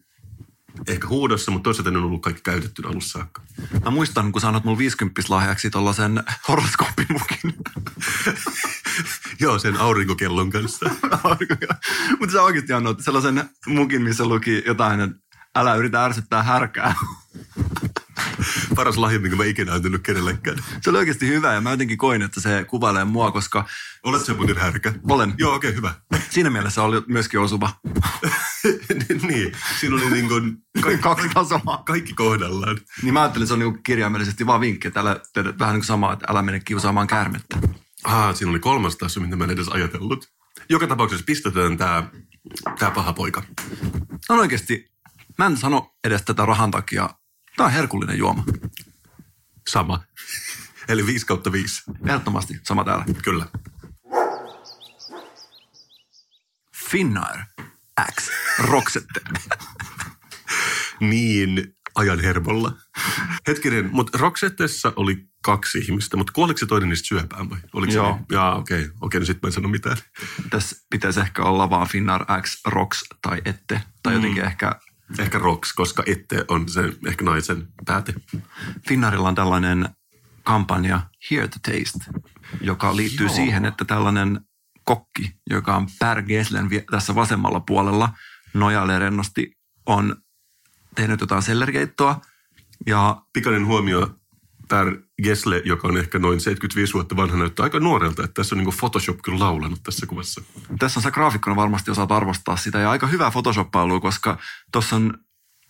[0.88, 3.42] ehkä huudossa, mutta toisaalta ne on ollut kaikki käytetty alussa saakka.
[3.84, 7.54] Mä muistan, kun sanot mulla 50 lahjaksi tollasen horoskooppimukin.
[9.40, 10.90] Joo, sen aurinkokellon kanssa.
[12.20, 15.18] mutta sä oikeasti annoit sellaisen mukin, missä luki jotain, että
[15.56, 16.96] älä yritä ärsyttää härkää.
[18.76, 20.58] Paras lahja, minkä mä ikinä antanut kenellekään.
[20.82, 23.66] Se oli oikeasti hyvä ja mä jotenkin koin, että se kuvailee mua, koska...
[24.04, 24.94] Olet se muuten härkä?
[25.10, 25.34] Olen.
[25.38, 25.94] Joo, okei, okay, hyvä.
[26.30, 27.70] Siinä mielessä oli myöskin osuva.
[29.28, 31.84] niin, siinä oli niin kuin kaikki, kaksi tasoa.
[31.86, 32.78] Kaikki kohdallaan.
[33.04, 35.84] Niin mä ajattelin, että se on niin kirjaimellisesti vaan vinkki, että älä, vähän niin kuin
[35.84, 37.58] sama, että älä mene kiusaamaan käärmettä.
[38.04, 40.30] Ah, siinä oli kolmas taso, mitä mä en edes ajatellut.
[40.70, 42.10] Joka tapauksessa pistetään tämä
[42.80, 43.44] tää paha poika.
[44.30, 44.92] No oikeasti,
[45.38, 47.10] mä en sano edes tätä rahan takia.
[47.56, 48.44] Tämä on herkullinen juoma.
[49.70, 50.04] Sama.
[50.88, 51.82] Eli 5 kautta 5.
[52.08, 53.06] Ehdottomasti, sama täällä.
[53.24, 53.46] Kyllä.
[56.90, 57.40] Finnair
[58.16, 58.30] X
[58.60, 59.22] Roksette.
[61.00, 62.74] niin, ajan hermolla.
[63.48, 67.58] Hetkinen, mutta Roksettessa oli kaksi ihmistä, mutta kuoliko se toinen niistä syöpään vai?
[67.74, 68.08] Oliko Joo.
[68.08, 68.26] Se, niin?
[68.32, 68.82] Jaa, okei.
[68.82, 68.94] Okay.
[69.02, 69.98] Okei, no sit mä en sano mitään.
[70.50, 73.82] Tässä pitäisi ehkä olla vaan Finnair X Rox tai ette.
[74.04, 74.48] Tai jotenkin mm.
[74.48, 74.76] ehkä
[75.20, 78.14] Ehkä Rox, koska ette on se ehkä naisen pääte.
[78.88, 79.90] Finnairilla on tällainen
[80.44, 82.20] kampanja Here to Taste,
[82.62, 83.36] joka liittyy Joo.
[83.36, 84.40] siihen, että tällainen
[84.84, 88.14] kokki, joka on Per Geslen tässä vasemmalla puolella,
[88.54, 89.52] nojailee rennosti,
[89.86, 90.16] on
[91.00, 92.22] tehnyt jotain sellerikeittoa
[92.86, 94.16] ja Pikainen huomio,
[94.70, 98.64] Per Gesle, joka on ehkä noin 75 vuotta vanha, näyttää aika nuorelta, että tässä on
[98.64, 100.42] niin Photoshop kyllä laulanut tässä kuvassa.
[100.80, 102.80] tässä on sä graafikkona varmasti osaat arvostaa sitä.
[102.80, 104.38] Ja aika hyvää photoshoppailu, koska
[104.72, 105.18] tuossa on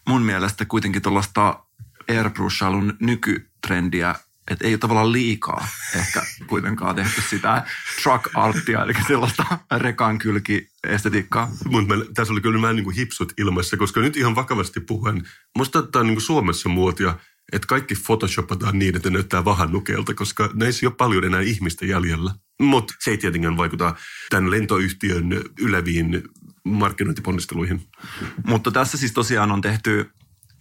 [0.08, 1.64] mun mielestä kuitenkin tuollaista
[2.10, 4.16] airbrushhailun nykytrendiä,
[4.50, 7.66] että ei ole tavallaan liikaa ehkä kuitenkaan tehty sitä
[8.04, 9.46] truck artia, eli sellaista
[9.78, 11.52] rekan kylki estetiikkaa.
[11.66, 15.28] Mutta tässä oli kyllä vähän niin kuin hipsut ilmassa, koska nyt ihan vakavasti puhuen,
[15.58, 17.16] musta tämä on niin kuin Suomessa muotia,
[17.52, 21.86] että kaikki photoshopataan niin, että ne näyttää vahannukeelta, koska näissä ei ole paljon enää ihmistä
[21.86, 22.32] jäljellä.
[22.62, 23.96] Mutta se ei tietenkään vaikuta
[24.30, 25.30] tämän lentoyhtiön
[25.60, 26.24] yleviin
[26.64, 27.82] markkinointiponnisteluihin.
[28.46, 30.12] Mutta tässä siis tosiaan on tehty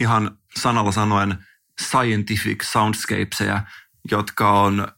[0.01, 1.39] ihan sanalla sanoen
[1.82, 3.62] scientific soundscapeseja,
[4.10, 4.88] jotka on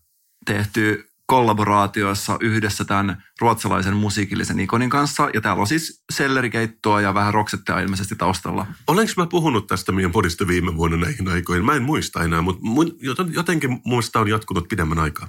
[0.46, 5.28] tehty kollaboraatioissa yhdessä tämän ruotsalaisen musiikillisen ikonin kanssa.
[5.34, 8.66] Ja täällä on siis sellerikeittoa ja vähän roksettea ilmeisesti taustalla.
[8.86, 11.64] Olenko mä puhunut tästä meidän podista viime vuonna näihin aikoihin?
[11.64, 12.96] Mä en muista enää, mutta mun,
[13.32, 15.28] jotenkin muista on jatkunut pidemmän aikaa.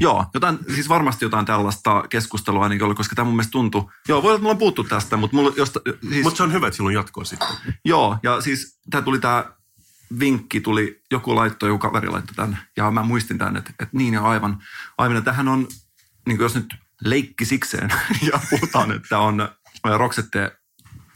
[0.00, 3.84] Joo, jotain, siis varmasti jotain tällaista keskustelua ainakin oli, koska tämä mun mielestä tuntui.
[4.08, 6.52] Joo, voi olla, että mulla on puhuttu tästä, mutta mulla josta, siis, Mutta se on
[6.52, 7.48] hyvä, että sillä on jatkoa sitten.
[7.84, 9.44] Joo, ja siis tämä tuli tämä
[10.20, 14.14] vinkki, tuli, joku laittoi, joku kaveri laittoi tämän, ja mä muistin tämän, että, että niin
[14.14, 14.62] ja aivan.
[14.98, 15.68] Aivan, ja tähän on,
[16.26, 17.90] niin jos nyt leikki sikseen,
[18.32, 19.48] ja puhutaan, että on
[19.96, 20.58] Roxette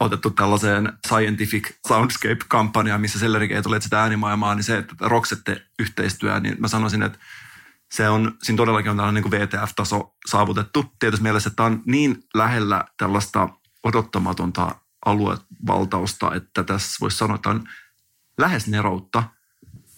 [0.01, 6.69] otettu tällaiseen scientific soundscape-kampanjaan, missä sellerikeet tulee sitä äänimaailmaa, niin se, että Roxette-yhteistyö, niin mä
[6.69, 7.19] sanoisin, että
[7.93, 10.85] se on, siinä todellakin on tällainen niin VTF-taso saavutettu.
[10.99, 13.49] Tietysti mielessä, että tämä on niin lähellä tällaista
[13.85, 14.75] odottamatonta
[15.07, 17.69] aluevaltausta, että tässä voisi sanoa, että on
[18.43, 19.23] lähes neroutta.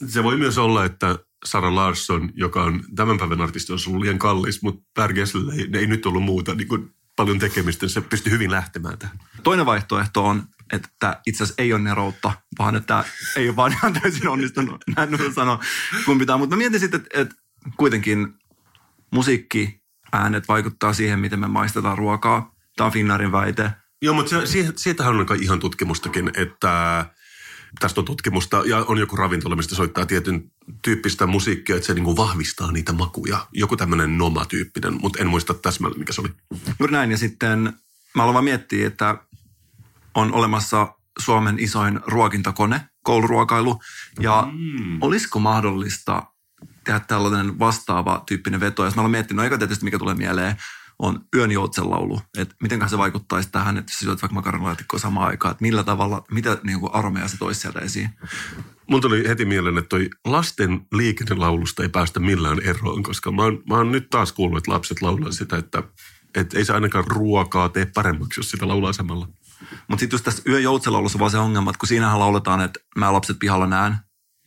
[0.06, 4.18] Se voi myös olla, että Sara Larsson, joka on tämän päivän artisti, on ollut liian
[4.18, 5.10] kallis, mutta Per
[5.56, 7.88] ei, ei nyt ollut muuta niin kuin paljon tekemistä.
[7.88, 9.18] Se pystyi hyvin lähtemään tähän.
[9.42, 10.42] Toinen vaihtoehto on,
[10.72, 13.04] että itse asiassa ei ole neroutta, vaan että
[13.36, 14.84] ei ole vaan ihan täysin onnistunut.
[14.96, 15.60] Näin nyt sanoa,
[16.06, 16.36] kun pitää.
[16.36, 17.34] Mutta mä mietin sitten, että, että
[17.76, 18.34] kuitenkin
[19.12, 19.82] musiikki,
[20.12, 22.54] äänet vaikuttaa siihen, miten me maistetaan ruokaa.
[22.76, 23.70] Tämä on Finnaarin väite.
[24.02, 27.06] Joo, mutta se, siitä, siitähän on ihan tutkimustakin, että
[27.80, 30.50] tästä on tutkimusta ja on joku ravintola, mistä soittaa tietyn
[30.82, 33.46] tyyppistä musiikkia, että se niin kuin vahvistaa niitä makuja.
[33.52, 36.30] Joku tämmöinen Noma-tyyppinen, mutta en muista täsmälleen, mikä se oli.
[36.78, 37.10] Juuri näin.
[37.10, 37.72] Ja sitten
[38.14, 39.18] mä aloin vaan miettiä, että
[40.14, 43.80] on olemassa Suomen isoin ruokintakone, kouluruokailu.
[44.20, 45.02] Ja mm.
[45.02, 46.22] olisiko mahdollista
[46.84, 48.84] tehdä tällainen vastaava tyyppinen veto?
[48.84, 50.56] Ja mä aloin miettiä, no eikä tietysti mikä tulee mieleen,
[50.98, 52.20] on yön joutsenlaulu.
[52.38, 56.24] Että miten se vaikuttaisi tähän, että jos syöt vaikka makaronilaatikkoa samaan aikaan, että millä tavalla,
[56.30, 58.10] mitä niin kuin aromeja se toisi sieltä esiin.
[58.90, 63.62] Mun tuli heti mieleen, että toi lasten liikennelaulusta ei päästä millään eroon, koska mä oon,
[63.68, 65.82] mä oon nyt taas kuullut, että lapset laulaa sitä, että,
[66.34, 69.28] että ei se ainakaan ruokaa tee paremmaksi, jos sitä laulaa samalla.
[69.88, 73.12] Mutta sitten just tässä yön joutsenlaulussa vaan se ongelma, että kun siinähän lauletaan, että mä
[73.12, 73.96] lapset pihalla näen,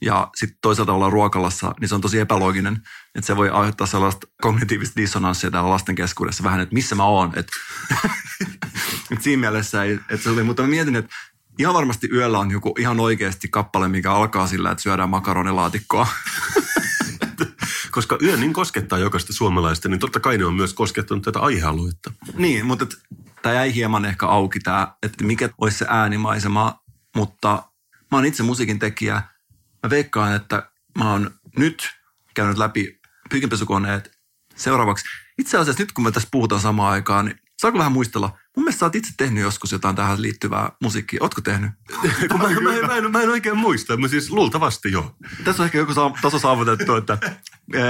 [0.01, 2.81] ja sitten toisaalta ollaan ruokalassa, niin se on tosi epälooginen.
[3.15, 7.33] Että se voi aiheuttaa sellaista kognitiivista dissonanssia täällä lasten keskuudessa vähän, että missä mä oon.
[7.35, 7.51] Että
[9.11, 11.15] et siinä mielessä ei, että se oli, mutta mä mietin, että
[11.59, 16.07] ihan varmasti yöllä on joku ihan oikeasti kappale, mikä alkaa sillä, että syödään makaronilaatikkoa.
[17.91, 22.11] Koska yö niin koskettaa jokaista suomalaista, niin totta kai ne on myös koskettanut tätä aihealuetta.
[22.33, 22.85] niin, mutta
[23.41, 26.79] tämä jäi hieman ehkä auki tämä, että mikä olisi se äänimaisema,
[27.15, 27.63] mutta
[28.11, 29.21] mä oon itse musiikin tekijä.
[29.83, 31.89] Mä veikkaan, että mä oon nyt
[32.33, 32.99] käynyt läpi
[33.29, 34.11] pyykinpesukoneet
[34.55, 35.05] seuraavaksi.
[35.37, 38.37] Itse asiassa nyt kun me tässä puhutaan samaan aikaan, niin saako vähän muistella?
[38.55, 41.19] Mun mielestä sä oot itse tehnyt joskus jotain tähän liittyvää musiikkia.
[41.21, 41.71] Ootko tehnyt?
[42.31, 45.15] Kun mä, mä, en- mä, en, mä en oikein muista, mutta siis luultavasti joo.
[45.43, 47.17] Tässä on ehkä joku taso saavutettu, että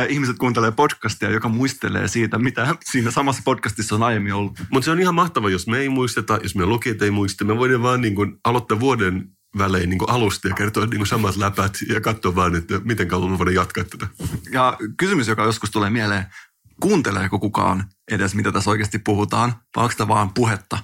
[0.10, 4.60] ihmiset kuuntelee podcastia, joka muistelee siitä, mitä siinä samassa podcastissa on aiemmin ollut.
[4.70, 7.46] Mutta se on ihan mahtava, jos me ei muisteta, jos meidän lukijat ei muista.
[7.46, 12.02] Me voidaan vaan niin aloittaa vuoden välein niin alusta ja kertoa niin samat läpät ja
[12.02, 14.08] katsoa vaan, että miten kauan voidaan jatkaa tätä.
[14.52, 16.26] Ja kysymys, joka joskus tulee mieleen,
[16.82, 20.78] kuunteleeko kukaan edes, mitä tässä oikeasti puhutaan, vai onko tämä vaan puhetta?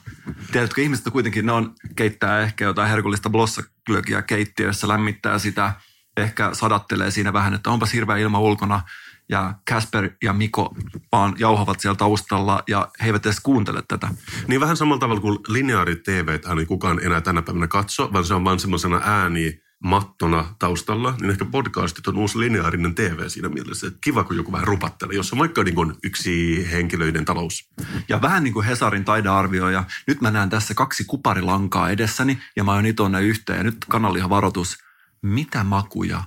[0.51, 5.73] Tiedätkö, ihmiset kuitenkin, ne on keittää ehkä jotain herkullista blossaklökiä keittiössä, lämmittää sitä,
[6.17, 8.81] ehkä sadattelee siinä vähän, että onpas hirveä ilma ulkona,
[9.29, 10.75] ja Kasper ja Miko
[11.11, 14.09] vaan jauhavat siellä taustalla, ja he eivät edes kuuntele tätä.
[14.47, 18.33] Niin vähän samalla tavalla kuin lineaarit TV, ei kukaan enää tänä päivänä katso, vaan se
[18.33, 23.87] on vaan semmoisena ääni mattona taustalla, niin ehkä podcastit on uusi lineaarinen TV siinä mielessä.
[23.87, 27.69] Että kiva, kun joku vähän rupattelee, jos on vaikka niin kuin yksi henkilöiden talous.
[28.09, 32.71] Ja vähän niin kuin Hesarin taidearvioija, nyt mä näen tässä kaksi kuparilankaa edessäni ja mä
[32.71, 33.57] oon ne yhteen.
[33.57, 34.77] Ja nyt kanalihan varoitus,
[35.21, 36.23] mitä makuja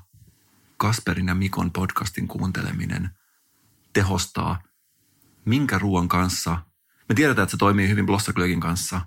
[0.77, 3.11] Kasperin ja Mikon podcastin kuunteleminen
[3.93, 4.63] tehostaa,
[5.45, 6.59] minkä ruoan kanssa.
[7.09, 9.01] Me tiedetään, että se toimii hyvin blossaglögin kanssa.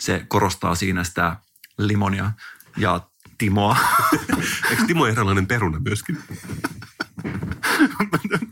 [0.00, 1.36] Se korostaa siinä sitä
[1.78, 2.32] limonia
[2.76, 3.00] ja
[3.38, 3.76] Timoa.
[4.70, 6.18] Eikö Timo eräänlainen peruna myöskin?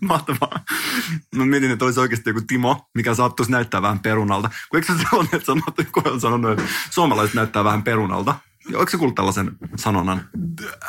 [0.01, 0.65] Mahtavaa.
[1.35, 4.51] Mä mietin, että olisi oikeasti joku Timo, mikä saattuisi näyttää vähän perunalta.
[4.71, 8.35] Kun eikö se sellainen, että sanot, kun on sanonut, että suomalaiset näyttää vähän perunalta?
[8.91, 10.29] Se kuullut tällaisen sanonnan?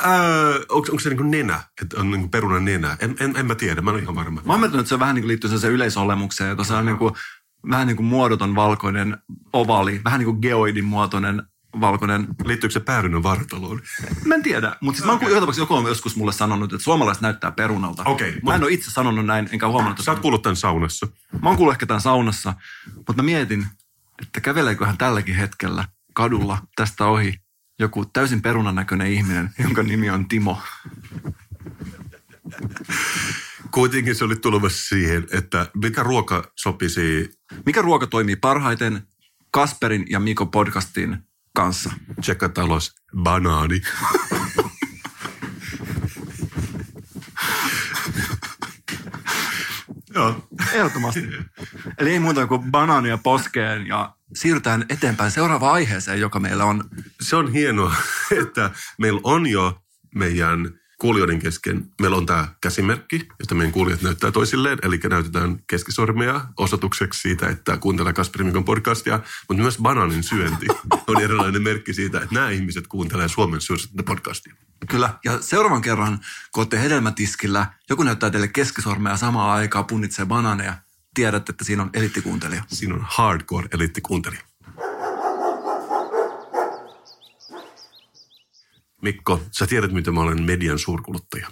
[0.06, 1.60] Öö, onko, onko se niin kuin nenä?
[1.82, 2.96] Että on niin kuin perunan nenä?
[3.00, 4.42] En, en, en mä tiedä, mä en ole ihan varma.
[4.44, 6.98] Mä oon miettinyt, että se vähän niin kuin liittyy se yleisolemukseen, että se on niin
[6.98, 7.14] kuin,
[7.70, 9.18] vähän niin kuin muodoton valkoinen
[9.52, 11.42] ovaali, vähän niin kuin geoidin muotoinen
[11.80, 12.26] valkoinen.
[12.44, 13.80] Liittyykö se päärynän vartaloon?
[14.24, 15.28] Mä en tiedä, mutta siis okay.
[15.30, 18.02] mä oon joku on joskus mulle sanonut, että suomalaiset näyttää perunalta.
[18.04, 18.40] Okei.
[18.42, 19.92] Mä en ole itse sanonut näin, enkä huomannut.
[19.98, 21.06] että- Sä oot kuullut tämän saunassa.
[21.42, 22.54] Mä oon kuullut ehkä tämän saunassa,
[22.96, 23.66] mutta mä mietin,
[24.22, 27.41] että käveleeköhän tälläkin hetkellä kadulla tästä ohi
[27.82, 30.58] joku täysin perunan näköinen ihminen, jonka nimi on Timo.
[33.70, 37.30] Kuitenkin se oli tulemassa siihen, että mikä ruoka sopisi
[37.66, 39.02] Mikä ruoka toimii parhaiten
[39.50, 41.18] Kasperin ja Miko podcastin
[41.54, 41.90] kanssa?
[42.20, 43.80] tsekata alas banaani.
[50.14, 50.48] Joo.
[50.72, 51.28] Ehdottomasti.
[51.98, 56.84] Eli ei muuta kuin banaania poskeen ja siirrytään eteenpäin seuraavaan aiheeseen, joka meillä on.
[57.20, 57.94] Se on hienoa,
[58.42, 59.82] että meillä on jo
[60.14, 60.70] meidän
[61.02, 67.20] kuulijoiden kesken, meillä on tämä käsimerkki, jota meidän kuulijat näyttää toisilleen, eli näytetään keskisormea osoitukseksi
[67.20, 70.66] siitä, että kuuntelee Kasperin Mikon podcastia, mutta myös banaanin syönti
[71.08, 74.54] on erilainen merkki siitä, että nämä ihmiset kuuntelee Suomen suosittua podcastia.
[74.90, 75.18] Kyllä.
[75.24, 76.18] Ja seuraavan kerran,
[76.52, 80.74] kun olette hedelmätiskillä, joku näyttää teille keskisormea samaan aikaan, punnitsee banaaneja,
[81.14, 82.64] tiedät, että siinä on eliittikuuntelija.
[82.68, 84.42] Siinä on hardcore eliittikuuntelija.
[89.02, 91.48] Mikko, sä tiedät, mitä mä olen median suurkuluttaja.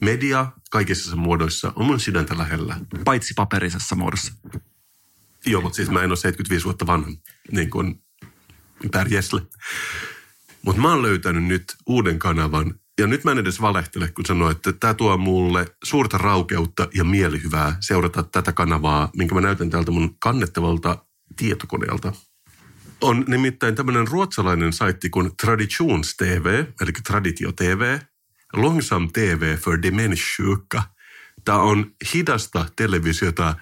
[0.00, 2.76] Media kaikissa sen muodoissa on mun sydäntä lähellä.
[3.04, 4.32] Paitsi paperisessa muodossa.
[5.46, 7.10] Joo, mutta siis mä en ole 75 vuotta vanha,
[7.52, 8.02] niin kuin
[8.92, 9.42] Per Gessle.
[10.64, 14.56] Mutta mä oon löytänyt nyt uuden kanavan, ja nyt mä en edes valehtele, kun sanoin,
[14.56, 19.90] että tämä tuo mulle suurta raukeutta ja mielihyvää seurata tätä kanavaa, minkä mä näytän täältä
[19.90, 21.04] mun kannettavalta
[21.36, 22.12] tietokoneelta.
[23.00, 27.98] On nimittäin tämmöinen ruotsalainen saitti kuin Traditions TV, eli Traditio TV,
[28.52, 30.82] Longsam TV för demenssjuka.
[31.44, 33.54] Tämä on hidasta televisiota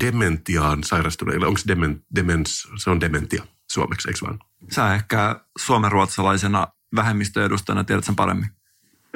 [0.00, 1.46] dementiaan sairastuneille.
[1.46, 4.38] Onko demen, demens, se on dementia suomeksi, eikö vaan?
[4.70, 8.48] Sä ehkä suomenruotsalaisena vähemmistöedustajana tiedät sen paremmin.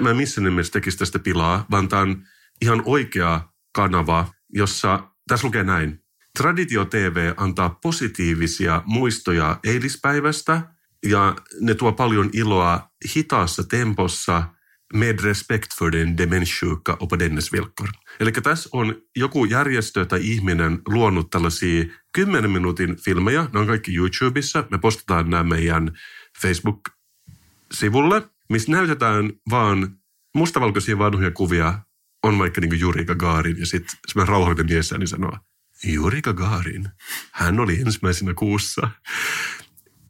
[0.01, 2.23] Mä en missään nimessä tekisi tästä pilaa, vaan tämä on
[2.63, 6.05] ihan oikea kanava, jossa, tässä lukee näin.
[6.39, 10.63] Traditio TV antaa positiivisia muistoja eilispäivästä
[11.07, 14.54] ja ne tuo paljon iloa hitaassa tempossa
[14.95, 17.89] med respekt för den demenssjuka och på dennes villkor.
[18.21, 23.47] Eli tässä on joku järjestö tai ihminen luonut tällaisia 10 minuutin filmejä.
[23.53, 24.65] Ne on kaikki YouTubessa.
[24.71, 25.99] Me postataan nämä meidän
[26.43, 29.97] Facebook-sivulle, missä näytetään vaan
[30.35, 31.79] mustavalkoisia vanhoja kuvia.
[32.23, 35.39] On vaikka niin Juri Gagarin ja sitten semmoinen rauhallinen mies niin sanoo,
[35.85, 36.89] Juri Gagarin,
[37.33, 38.91] hän oli ensimmäisenä kuussa.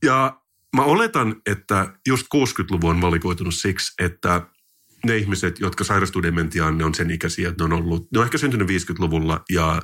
[0.05, 0.41] Ja
[0.77, 4.47] mä oletan, että just 60-luvu on valikoitunut siksi, että
[5.05, 8.25] ne ihmiset, jotka sairastuu dementiaan, ne on sen ikäisiä, että ne on ollut, ne on
[8.25, 9.83] ehkä syntynyt 50-luvulla ja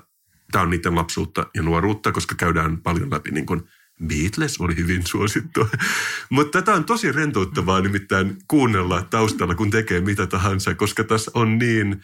[0.52, 3.62] tämä on niiden lapsuutta ja nuoruutta, koska käydään paljon läpi niin kuin
[4.06, 5.68] Beatles oli hyvin suosittu.
[6.30, 11.58] Mutta tätä on tosi rentouttavaa nimittäin kuunnella taustalla, kun tekee mitä tahansa, koska tässä on
[11.58, 12.00] niin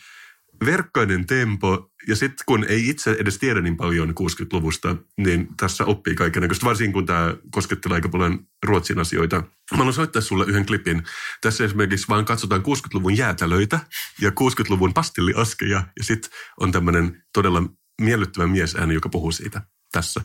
[0.64, 1.90] verkkainen tempo.
[2.08, 6.92] Ja sitten kun ei itse edes tiedä niin paljon 60-luvusta, niin tässä oppii kaikenlaista, varsinkin
[6.92, 9.36] kun tämä koskettelee aika paljon Ruotsin asioita.
[9.36, 11.02] Mä haluan soittaa sulle yhden klipin.
[11.40, 13.80] Tässä esimerkiksi vaan katsotaan 60-luvun jäätälöitä
[14.20, 15.82] ja 60-luvun pastilliaskeja.
[15.98, 16.30] Ja sitten
[16.60, 17.62] on tämmöinen todella
[18.00, 20.20] miellyttävä miesääni, joka puhuu siitä tässä.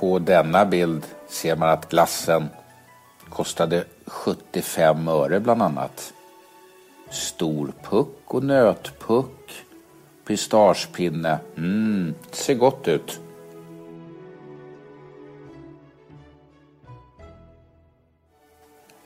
[0.00, 2.50] På denna bild ser man att glassen
[3.30, 3.86] kostade
[4.24, 6.13] 75 öre bland annat.
[7.14, 9.64] Storpuck och nötpuck.
[10.26, 11.38] Pistagepinne.
[11.56, 13.20] Mm, ser gott ut.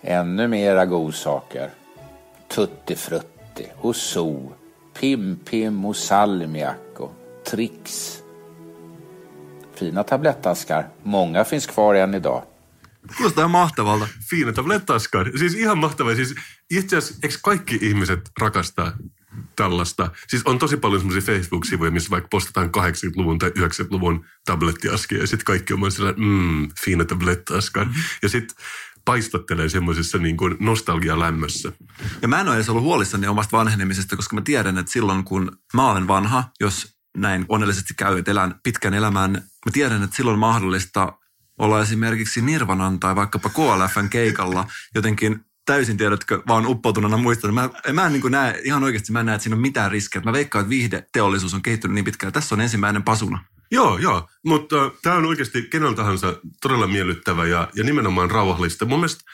[0.01, 1.71] Ännu mera godsaker.
[2.49, 4.41] Tutti frutti och so.
[5.01, 7.13] Pim Pim och salmiak och
[7.45, 8.15] Trix.
[9.73, 10.89] Fina tablettaskar.
[11.03, 12.43] Många finns kvar än idag.
[13.16, 14.09] Kuulostaa ihan mahtavalta.
[14.30, 15.30] Fina tablettaskar.
[15.38, 16.14] Siis ihan mahtavaa.
[16.14, 16.34] Siis
[16.70, 18.92] itse asiassa, eikö kaikki ihmiset rakastaa
[19.57, 20.11] tällaista?
[20.28, 25.44] Siis on tosi paljon semmoisia Facebook-sivuja, missä vaikka postataan 80-luvun tai 90-luvun tablettiaskia ja sitten
[25.44, 27.84] kaikki on sellainen, mmm, Fina tablettaskar.
[27.84, 28.03] Mm-hmm.
[28.22, 28.57] Ja sitten
[29.05, 31.72] paistattelee semmoisessa niin kuin nostalgialämmössä.
[32.22, 35.59] Ja mä en ole edes ollut huolissani omasta vanhenemisesta, koska mä tiedän, että silloin kun
[35.74, 40.32] mä olen vanha, jos näin onnellisesti käy, että elän pitkän elämän, mä tiedän, että silloin
[40.32, 41.12] on mahdollista
[41.59, 47.55] olla esimerkiksi Nirvanan tai vaikkapa KLFn keikalla jotenkin täysin, tiedätkö, vaan uppoutuneena muistan.
[47.55, 50.23] Mä, mä en niin näe, ihan oikeasti mä en näe, että siinä on mitään riskejä.
[50.25, 52.33] Mä veikkaan, että viihdeteollisuus on kehittynyt niin pitkään.
[52.33, 53.45] Tässä on ensimmäinen pasuna.
[53.71, 54.29] Joo, joo.
[54.45, 58.85] Mutta äh, tämä on oikeasti kenellä tahansa todella miellyttävä ja, ja nimenomaan rauhallista.
[58.85, 59.25] Mun mielestä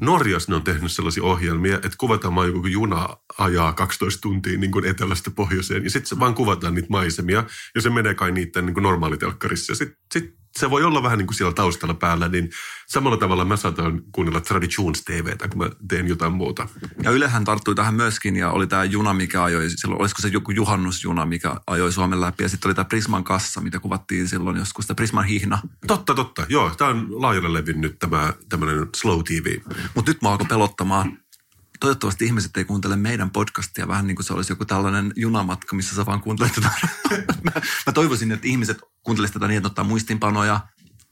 [0.00, 3.08] Norjassa ne on tehnyt sellaisia ohjelmia, että kuvataan vaan joku juna
[3.38, 5.84] ajaa 12 tuntia niin kuin etelästä pohjoiseen.
[5.84, 7.44] Ja sitten vaan kuvataan niitä maisemia
[7.74, 9.74] ja se menee kai niiden niin kuin normaalitelkkarissa.
[9.74, 12.50] Sitten sit se voi olla vähän niin kuin siellä taustalla päällä, niin
[12.86, 16.68] samalla tavalla mä saatan kuunnella Traditions TVtä, kun mä teen jotain muuta.
[17.02, 20.50] Ja Ylehän tarttui tähän myöskin ja oli tämä juna, mikä ajoi, silloin, olisiko se joku
[20.50, 22.42] juhannusjuna, mikä ajoi Suomen läpi.
[22.42, 25.58] Ja sitten oli tämä Prisman kassa, mitä kuvattiin silloin joskus, tämä Prisman hihna.
[25.86, 26.46] Totta, totta.
[26.48, 29.58] Joo, tämä on laajalle levinnyt tämä tämmöinen slow TV.
[29.94, 31.18] Mutta nyt mä alkoi pelottamaan
[31.80, 35.96] toivottavasti ihmiset ei kuuntele meidän podcastia vähän niin kuin se olisi joku tällainen junamatka, missä
[35.96, 36.70] sä vaan kuuntelet tätä.
[37.44, 37.52] mä,
[37.86, 40.60] mä toivoisin, että ihmiset kuuntelisivat tätä niin, että ottaa muistinpanoja,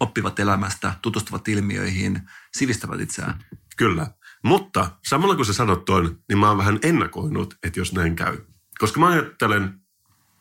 [0.00, 2.22] oppivat elämästä, tutustuvat ilmiöihin,
[2.56, 3.44] sivistävät itseään.
[3.76, 4.06] Kyllä.
[4.44, 8.38] Mutta samalla kun sä sanot tuon, niin mä oon vähän ennakoinut, että jos näin käy.
[8.78, 9.80] Koska mä ajattelen,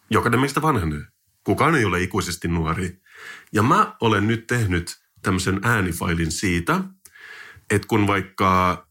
[0.10, 1.02] jokainen meistä vanhenee.
[1.44, 3.02] Kukaan ei ole ikuisesti nuori.
[3.54, 6.84] Ja mä olen nyt tehnyt tämmöisen äänifailin siitä,
[7.70, 8.85] että kun vaikka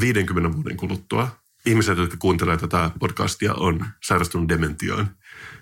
[0.00, 5.16] 50 vuoden kuluttua ihmiset, jotka kuuntelee tätä podcastia, on sairastunut dementiaan.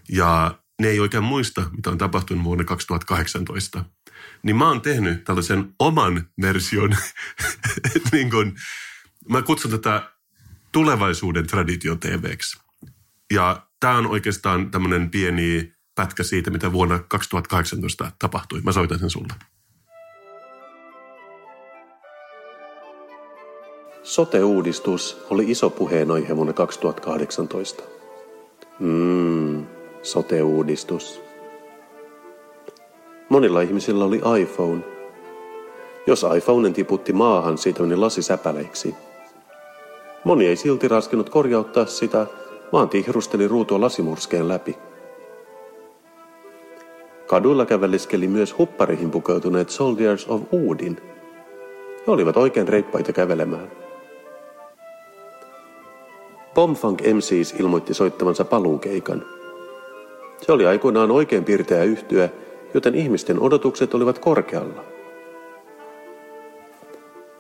[0.09, 3.85] Ja ne ei oikein muista, mitä on tapahtunut vuonna 2018.
[4.43, 6.97] Niin mä oon tehnyt tällaisen oman version,
[8.12, 8.55] niin kun,
[9.29, 10.11] mä kutsun tätä
[10.72, 12.59] tulevaisuuden traditio TVksi.
[13.33, 18.61] Ja tämä on oikeastaan tämmöinen pieni pätkä siitä, mitä vuonna 2018 tapahtui.
[18.61, 19.35] Mä soitan sen sulle.
[24.07, 27.82] Sote-uudistus oli iso puheenaihe vuonna 2018.
[28.78, 29.66] Mmm,
[30.02, 31.22] sote-uudistus.
[33.28, 34.80] Monilla ihmisillä oli iPhone.
[36.07, 38.94] Jos iPhoneen tiputti maahan, siitä meni lasi säpäleiksi.
[40.24, 42.26] Moni ei silti raskenut korjauttaa sitä,
[42.72, 44.76] vaan tihrusteli ruutua lasimurskeen läpi.
[47.26, 50.96] Kaduilla käveliskeli myös hupparihin pukeutuneet Soldiers of Udin.
[52.07, 53.86] He olivat oikein reippaita kävelemään.
[56.57, 59.22] Pomfunk MCs ilmoitti soittavansa paluukeikan.
[60.40, 62.28] Se oli aikoinaan oikein pirteä yhtyä,
[62.74, 64.84] joten ihmisten odotukset olivat korkealla.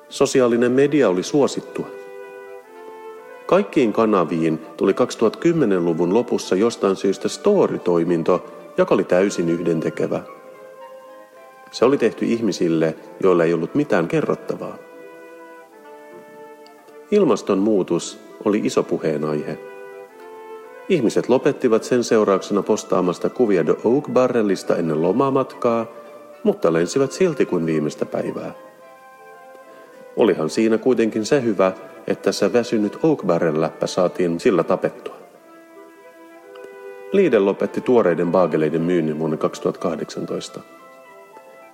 [0.08, 1.86] Sosiaalinen media oli suosittua.
[3.46, 8.44] Kaikkiin kanaviin tuli 2010-luvun lopussa jostain syystä story-toiminto,
[8.78, 10.22] joka oli täysin yhdentekevä.
[11.70, 14.76] Se oli tehty ihmisille, joilla ei ollut mitään kerrottavaa.
[17.10, 19.58] Ilmastonmuutos oli iso puheenaihe.
[20.88, 25.86] Ihmiset lopettivat sen seurauksena postaamasta kuvia The Oak Barrelista ennen lomamatkaa,
[26.42, 28.52] mutta lensivät silti kuin viimeistä päivää.
[30.16, 31.72] Olihan siinä kuitenkin se hyvä,
[32.06, 35.16] että se väsynyt Oak Barrel-läppä saatiin sillä tapettua.
[37.12, 40.60] Lidl lopetti tuoreiden baageleiden myynnin vuonna 2018.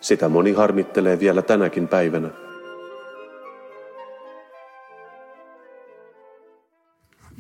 [0.01, 2.29] Sitä moni harmittelee vielä tänäkin päivänä.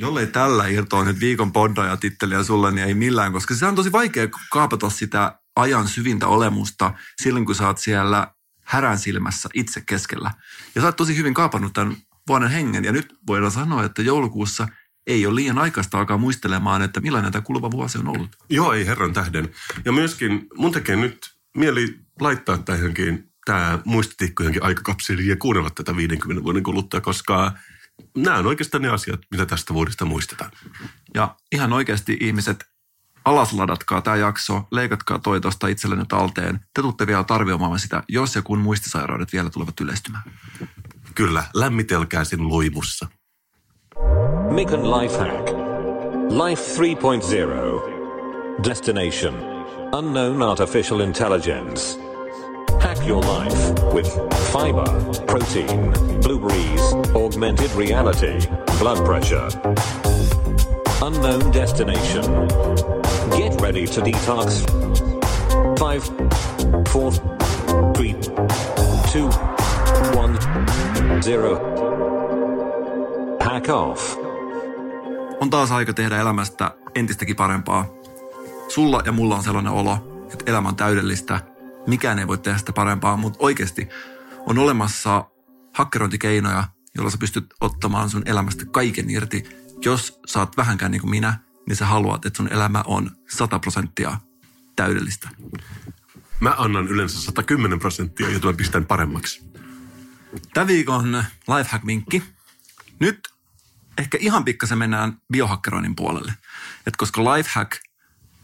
[0.02, 3.92] Jollei tällä irtoa nyt viikon poddaja titteliä sulle, niin ei millään, koska se on tosi
[3.92, 8.34] vaikea kaapata sitä ajan syvintä olemusta silloin, kun sä oot siellä
[8.64, 10.30] härän silmässä itse keskellä.
[10.74, 11.96] Ja sä oot tosi hyvin kaapannut tämän
[12.28, 14.68] vuoden hengen, ja nyt voidaan sanoa, että joulukuussa
[15.06, 18.36] ei ole liian aikaista alkaa muistelemaan, että millainen tämä kuluva vuosi on ollut.
[18.50, 19.48] Joo, ei herran tähden.
[19.84, 25.96] Ja myöskin mun tekee nyt mieli laittaa tähänkin tämä muistitikku johonkin aikakapseliin ja kuunnella tätä
[25.96, 27.52] 50 vuoden kuluttua, koska
[28.16, 30.50] nämä on oikeastaan ne asiat, mitä tästä vuodesta muistetaan.
[31.14, 32.64] Ja ihan oikeasti ihmiset,
[33.24, 36.60] alasladatkaa tämä jakso, leikatkaa toi tuosta itsellenne talteen.
[36.74, 40.24] Te tutte vielä tarvioimaan sitä, jos ja kun muistisairaudet vielä tulevat yleistymään.
[41.14, 43.06] Kyllä, lämmitelkää sen loivussa.
[44.50, 45.48] Mikon Lifehack.
[46.30, 48.68] Life 3.0.
[48.68, 49.34] Destination.
[49.92, 52.11] Unknown Artificial Intelligence.
[53.06, 54.08] Your life with
[54.52, 54.86] fiber,
[55.26, 55.92] protein,
[56.22, 58.38] blueberries, augmented reality,
[58.78, 59.48] blood pressure.
[61.02, 62.48] Unknown destination.
[63.36, 64.62] Get ready to detox.
[65.78, 66.02] Five,
[66.92, 67.12] four,
[67.94, 68.14] three,
[69.12, 69.28] two,
[70.14, 71.58] 510.
[73.40, 74.16] Hack off.
[75.40, 77.86] On taas aika tehdä elämästä entistäkin parempaa.
[78.68, 79.96] Sulla ja mulla on sellainen olo,
[80.32, 81.51] että elämä on täydellistä.
[81.86, 83.88] Mikään ei voi tehdä sitä parempaa, mutta oikeasti
[84.38, 85.24] on olemassa
[85.74, 86.64] hakkerointikeinoja,
[86.94, 89.44] joilla sä pystyt ottamaan sun elämästä kaiken irti.
[89.84, 93.58] Jos sä oot vähänkään niin kuin minä, niin sä haluat, että sun elämä on 100
[93.58, 94.18] prosenttia
[94.76, 95.28] täydellistä.
[96.40, 99.52] Mä annan yleensä 110 prosenttia, jota mä pistän paremmaksi.
[100.54, 102.22] Tämän viikon lifehack-vinkki.
[103.00, 103.28] Nyt
[103.98, 106.34] ehkä ihan pikkasen mennään biohakkeroinnin puolelle.
[106.86, 107.72] Et koska lifehack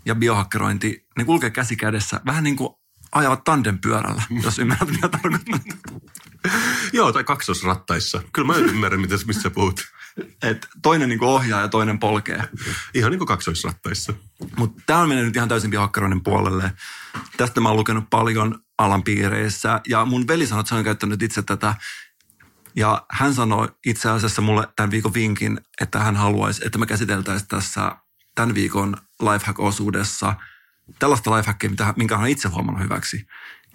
[0.04, 2.77] ja biohakkerointi, ne kulkee käsi kädessä vähän niin kuin
[3.12, 5.60] ajavat tandempyörällä, jos ymmärrät mitä tarkoitan.
[6.92, 8.22] Joo, tai kaksosrattaissa.
[8.32, 9.80] Kyllä mä ymmärrän, mitä, missä sä puhut.
[10.42, 12.44] Et toinen niin kuin ohjaa ja toinen polkee.
[12.94, 14.12] Ihan niin kuin kaksoisrattaissa.
[14.56, 16.72] Mutta tämä on mennyt nyt ihan täysin biohakkeroinnin puolelle.
[17.36, 21.22] Tästä mä oon lukenut paljon alan piireissä ja mun veli sanoi, että se on käyttänyt
[21.22, 21.74] itse tätä.
[22.76, 27.48] Ja hän sanoi itse asiassa mulle tämän viikon vinkin, että hän haluaisi, että me käsiteltäisiin
[27.48, 27.96] tässä
[28.34, 30.34] tämän viikon lifehack-osuudessa
[30.98, 33.26] tällaista lifehackia, mitä, minkä hän on itse huomannut hyväksi.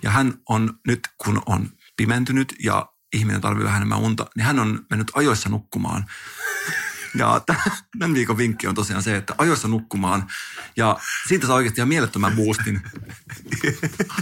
[0.03, 4.59] Ja hän on nyt, kun on pimentynyt ja ihminen tarvitsee vähän enemmän unta, niin hän
[4.59, 6.05] on mennyt ajoissa nukkumaan.
[7.18, 7.41] Ja
[7.99, 10.28] tämän viikon vinkki on tosiaan se, että ajoissa nukkumaan.
[10.78, 12.82] Ja siitä saa oikeasti ihan mielettömän boostin.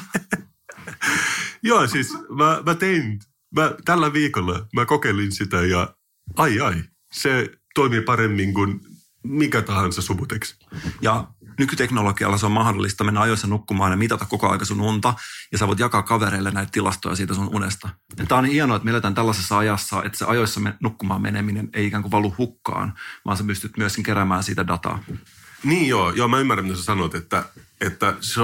[1.64, 3.20] Joo, siis mä, mä tein,
[3.56, 5.96] mä, tällä viikolla mä kokeilin sitä ja
[6.38, 8.80] ai ai, se toimii paremmin kuin
[9.24, 10.56] mikä tahansa subuteksi.
[11.02, 11.28] Ja
[11.62, 15.14] nykyteknologialla se on mahdollista mennä ajoissa nukkumaan ja mitata koko aika sun unta.
[15.51, 17.89] Ja sä voit jakaa kavereille näitä tilastoja siitä sun unesta.
[18.18, 21.22] Ja tää on niin hienoa, että me eletään tällaisessa ajassa, että se ajoissa me- nukkumaan
[21.22, 22.93] meneminen ei ikään kuin valu hukkaan,
[23.26, 25.03] vaan sä pystyt myöskin keräämään siitä dataa.
[25.64, 27.45] Niin joo, joo mä ymmärrän, mitä sä sanot, että,
[27.82, 28.41] että se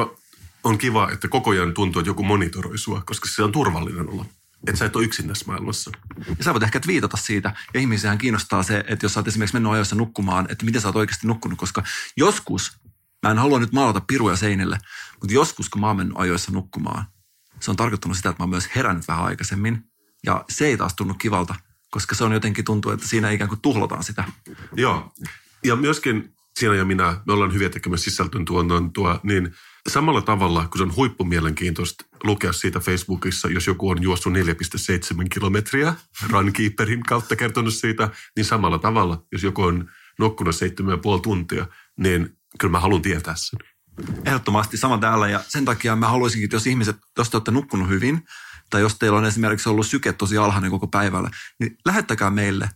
[0.63, 4.25] on kiva, että koko ajan tuntuu, että joku monitoroi sua, koska se on turvallinen olla.
[4.67, 5.91] Että sä et ole yksin tässä maailmassa.
[6.37, 7.53] Ja sä voit ehkä twiitata siitä.
[7.73, 10.87] Ja ihmisiähän kiinnostaa se, että jos sä oot esimerkiksi mennyt ajoissa nukkumaan, että miten sä
[10.87, 11.57] oot oikeasti nukkunut.
[11.57, 11.83] Koska
[12.17, 12.79] joskus,
[13.23, 14.77] mä en halua nyt maalata piruja seinille,
[15.21, 17.05] mutta joskus kun mä oon mennyt ajoissa nukkumaan,
[17.59, 19.83] se on tarkoittanut sitä, että mä oon myös herännyt vähän aikaisemmin.
[20.25, 21.55] Ja se ei taas tunnu kivalta,
[21.91, 24.23] koska se on jotenkin tuntuu, että siinä ikään kuin tuhlataan sitä.
[24.75, 25.13] Joo.
[25.63, 29.55] Ja myöskin sinä ja minä, me ollaan hyviä tekemään sisältön tuontoa, niin
[29.89, 35.93] samalla tavalla, kun se on huippumielenkiintoista lukea siitä Facebookissa, jos joku on juossut 4,7 kilometriä
[36.29, 39.89] Runkeeperin kautta kertonut siitä, niin samalla tavalla, jos joku on
[40.19, 41.65] nukkunut 7,5 tuntia,
[41.97, 43.59] niin kyllä mä haluan tietää sen.
[44.25, 47.89] Ehdottomasti sama täällä ja sen takia mä haluaisinkin, että jos ihmiset, jos te olette nukkunut
[47.89, 48.23] hyvin,
[48.69, 51.29] tai jos teillä on esimerkiksi ollut syke tosi alhainen koko päivällä,
[51.59, 52.69] niin lähettäkää meille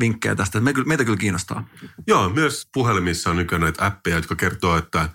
[0.00, 0.60] vinkkejä tästä.
[0.60, 1.68] Me, meitä kyllä kiinnostaa.
[2.06, 5.08] Joo, myös puhelimissa on nykyään näitä appeja, jotka kertoo, että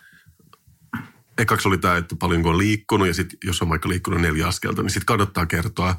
[1.38, 4.82] ekaksi oli tämä, että paljonko on liikkunut ja sitten jos on vaikka liikkunut neljä askelta,
[4.82, 5.96] niin sitten kannattaa kertoa.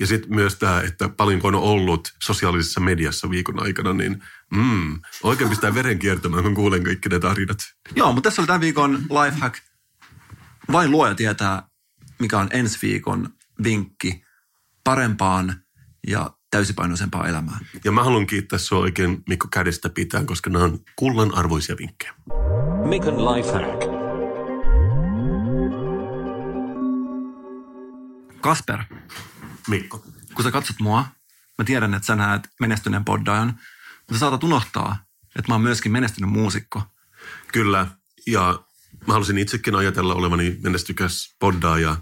[0.00, 4.22] Ja sitten myös tämä, että paljonko on ollut sosiaalisessa mediassa viikon aikana, niin
[4.54, 7.58] mm, oikein pistää veren kiertämään, kun kuulen kaikki ne tarinat.
[7.96, 9.58] Joo, mutta tässä oli tämän viikon lifehack.
[10.72, 11.62] Vain luoja tietää,
[12.20, 13.28] mikä on ensi viikon
[13.64, 14.24] vinkki
[14.84, 15.54] parempaan
[16.06, 17.60] ja täysipainoisempaan elämään.
[17.84, 22.14] Ja mä haluan kiittää sua oikein Mikko kädestä pitää, koska nämä on kullan arvoisia vinkkejä.
[22.88, 23.94] Mikon Lifehack.
[28.40, 28.78] Kasper,
[29.68, 30.04] Mikko.
[30.34, 31.06] kun sä katsot mua,
[31.58, 33.60] mä tiedän, että sä näet menestyneen poddaajan,
[33.98, 34.96] mutta sä saatat unohtaa,
[35.36, 36.82] että mä oon myöskin menestynyt muusikko.
[37.52, 37.86] Kyllä,
[38.26, 38.64] ja
[39.06, 41.96] mä halusin itsekin ajatella olevani menestykäs poddaaja,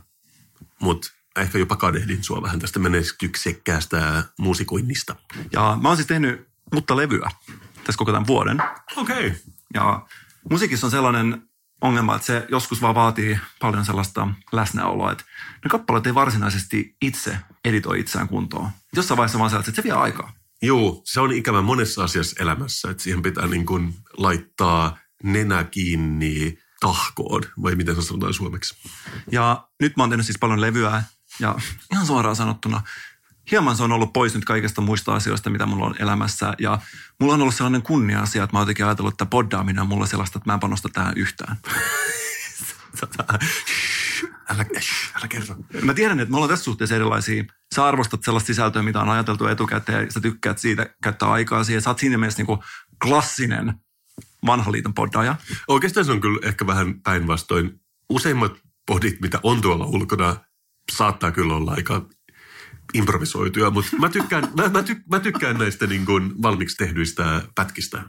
[0.80, 5.16] mutta ehkä jopa kadehdin sua vähän tästä menestyksekkäästä muusikoinnista.
[5.52, 7.30] Ja mä oon siis tehnyt mutta levyä
[7.74, 8.62] tässä koko tämän vuoden.
[8.96, 9.26] Okei.
[9.26, 9.38] Okay.
[9.74, 10.06] Ja
[10.50, 11.42] musiikissa on sellainen
[11.80, 15.24] ongelma, että se joskus vaan vaatii paljon sellaista läsnäoloa, että
[15.64, 18.68] ne kappaleet ei varsinaisesti itse editoi itseään kuntoon.
[18.96, 20.32] Jossain vaiheessa vaan että se vie aikaa.
[20.62, 26.58] Juu, se on ikävä monessa asiassa elämässä, että siihen pitää niin kuin laittaa nenä kiinni
[26.80, 28.74] tahkoon, vai miten se sanotaan suomeksi.
[29.32, 31.02] Ja nyt mä oon tehnyt siis paljon levyä
[31.40, 31.54] ja
[31.92, 32.82] ihan suoraan sanottuna,
[33.50, 36.54] hieman se on ollut pois nyt kaikesta muista asioista, mitä mulla on elämässä.
[36.58, 36.78] Ja
[37.20, 40.38] mulla on ollut sellainen kunnia-asia, että mä oon jotenkin ajatellut, että poddaaminen on mulla sellaista,
[40.38, 41.56] että mä en panosta tähän yhtään.
[44.49, 45.57] Älä, shh, älä kerro.
[45.82, 47.45] Mä tiedän, että me ollaan tässä suhteessa erilaisia.
[47.74, 51.82] Sä arvostat sellaista sisältöä, mitä on ajateltu etukäteen, ja sä tykkäät siitä käyttää aikaa siihen.
[51.82, 52.59] Sä oot siinä mielessä niin
[53.05, 53.74] klassinen
[54.47, 55.36] vanha liiton poddaaja.
[55.68, 57.80] Oikeastaan se on kyllä ehkä vähän päinvastoin.
[58.09, 58.53] Useimmat
[58.86, 60.36] podit, mitä on tuolla ulkona,
[60.93, 62.07] saattaa kyllä olla aika
[62.95, 68.03] improvisoituja, mutta mä tykkään, mä, mä, tyk, mä tykkään näistä niin kuin valmiiksi tehdyistä pätkistä.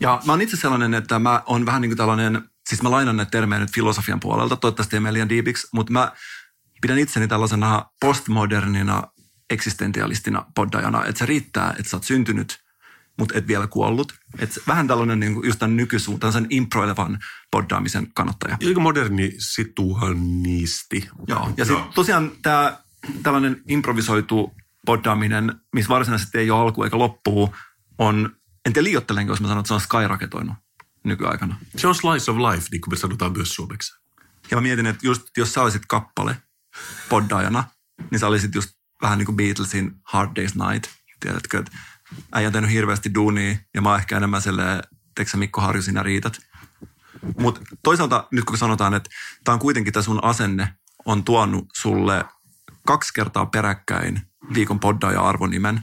[0.00, 3.16] Ja mä oon itse sellainen, että mä oon vähän niin kuin tällainen, siis mä lainan
[3.16, 6.12] näitä termejä nyt filosofian puolelta, toivottavasti ei mene liian diipiksi, mutta mä
[6.80, 9.02] pidän itseni tällaisena postmodernina
[9.50, 12.58] eksistentialistina poddajana, että se riittää, että sä oot syntynyt,
[13.18, 14.14] mutta et vielä kuollut.
[14.38, 17.18] Et vähän tällainen niin kuin just tämän nykysuuntaan, sen improilevan
[17.50, 18.58] poddaamisen kannattaja.
[18.66, 21.08] Aika moderni situanisti.
[21.26, 22.78] Joo, ja sitten tosiaan tämä
[23.22, 24.52] tällainen improvisoitu
[24.86, 27.54] poddaaminen, missä varsinaisesti ei ole alku eikä loppuu,
[27.98, 28.36] on,
[28.66, 30.54] en tiedä liiottelenko, jos mä sanon, että se on skyraketoinut
[31.04, 31.56] nykyaikana.
[31.76, 33.92] Se on slice of life, niin kuin me sanotaan myös suomeksi.
[34.50, 36.36] Ja mä mietin, että just jos sä olisit kappale
[37.08, 37.64] poddaajana,
[38.10, 38.70] niin sä olisit just
[39.02, 40.90] vähän niin kuin Beatlesin Hard Day's Night.
[41.20, 41.72] Tiedätkö, että
[42.32, 44.82] äijä on tehnyt hirveästi duunia ja mä oon ehkä enemmän silleen,
[45.14, 46.38] teksä Mikko Harju, sinä riität.
[47.38, 49.10] Mutta toisaalta nyt kun sanotaan, että
[49.44, 50.74] tämä on kuitenkin tämä sun asenne
[51.04, 52.24] on tuonut sulle
[52.86, 54.22] kaksi kertaa peräkkäin
[54.54, 55.80] viikon poddaaja arvonimen.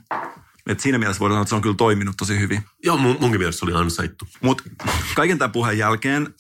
[0.70, 2.64] Et siinä mielessä voidaan sanoa, että se on kyllä toiminut tosi hyvin.
[2.84, 4.28] Joo, mun, munkin mielestä se oli ansaittu.
[4.42, 4.64] Mutta
[5.16, 6.34] kaiken tämän puheen jälkeen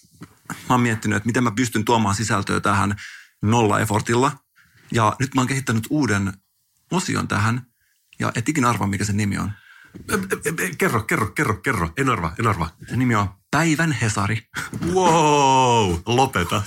[0.49, 2.95] mä oon miettinyt, että miten mä pystyn tuomaan sisältöä tähän
[3.41, 4.31] nolla effortilla.
[4.91, 6.33] Ja nyt mä oon kehittänyt uuden
[6.91, 7.61] osion tähän.
[8.19, 9.51] Ja et ikinä arvaa, mikä se nimi on.
[10.77, 11.89] Kerro, kerro, kerro, kerro.
[11.97, 12.69] En arva, en arva.
[12.89, 14.41] Se nimi on Päivän Hesari.
[14.93, 16.63] Wow, lopeta.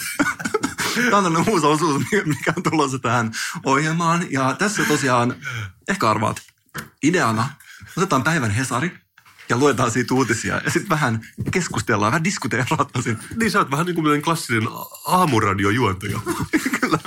[0.94, 3.32] Tämä on tämmöinen uusi osuus, mikä on tulossa tähän
[3.64, 4.26] ohjelmaan.
[4.30, 5.34] Ja tässä tosiaan,
[5.88, 6.42] ehkä arvaat,
[7.02, 7.48] ideana
[7.96, 8.98] otetaan Päivän Hesari
[9.48, 10.60] ja luetaan siitä uutisia.
[10.64, 13.18] Ja sitten vähän keskustellaan, vähän diskuteerataan siinä.
[13.36, 14.68] Niin sä oot vähän niin kuin klassinen
[15.06, 16.20] aamuradiojuontaja.
[16.80, 16.98] Kyllä.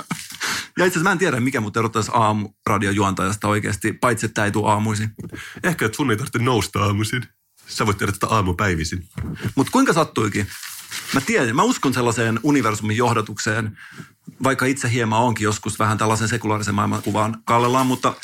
[0.78, 4.52] Ja itse asiassa mä en tiedä, mikä mut erottaisi aamuradiojuontajasta oikeasti, paitsi että tämä ei
[4.52, 5.10] tule aamuisin.
[5.62, 7.22] Ehkä, että sun ei tarvitse nousta aamuisin.
[7.68, 9.08] Sä voit tehdä tätä aamupäivisin.
[9.54, 10.46] Mutta kuinka sattuikin?
[11.14, 13.78] Mä tiedän, mä uskon sellaiseen universumin johdatukseen,
[14.42, 18.14] vaikka itse hieman onkin joskus vähän tällaisen sekulaarisen maailmankuvaan kallellaan, mutta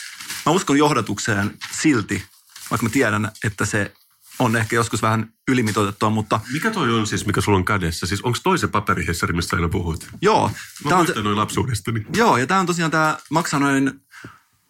[0.46, 2.24] mä uskon johdatukseen silti,
[2.70, 3.92] vaikka mä tiedän, että se
[4.38, 8.06] on ehkä joskus vähän ylimitoitettua, mutta Mikä toi on siis, mikä sulla on kädessä?
[8.06, 10.06] Siis onko toi se paperihessari, mistä aina puhut?
[10.22, 10.50] joo.
[10.84, 12.06] Mä on noin lapsuudestani.
[12.16, 13.92] joo, ja tämä on tosiaan, tämä maksaa noin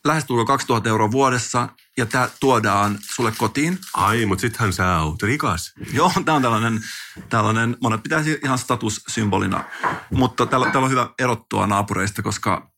[0.04, 3.78] lähestulkoon 2000 euroa vuodessa, ja tämä tuodaan sulle kotiin.
[3.94, 5.72] Ai, mutta sittenhän sä oot rikas.
[5.92, 6.80] Joo, tämä on tällainen,
[7.28, 9.64] tällainen, monet pitäisi ihan statussymbolina,
[10.10, 12.71] mutta täällä, täällä on hyvä erottua naapureista, koska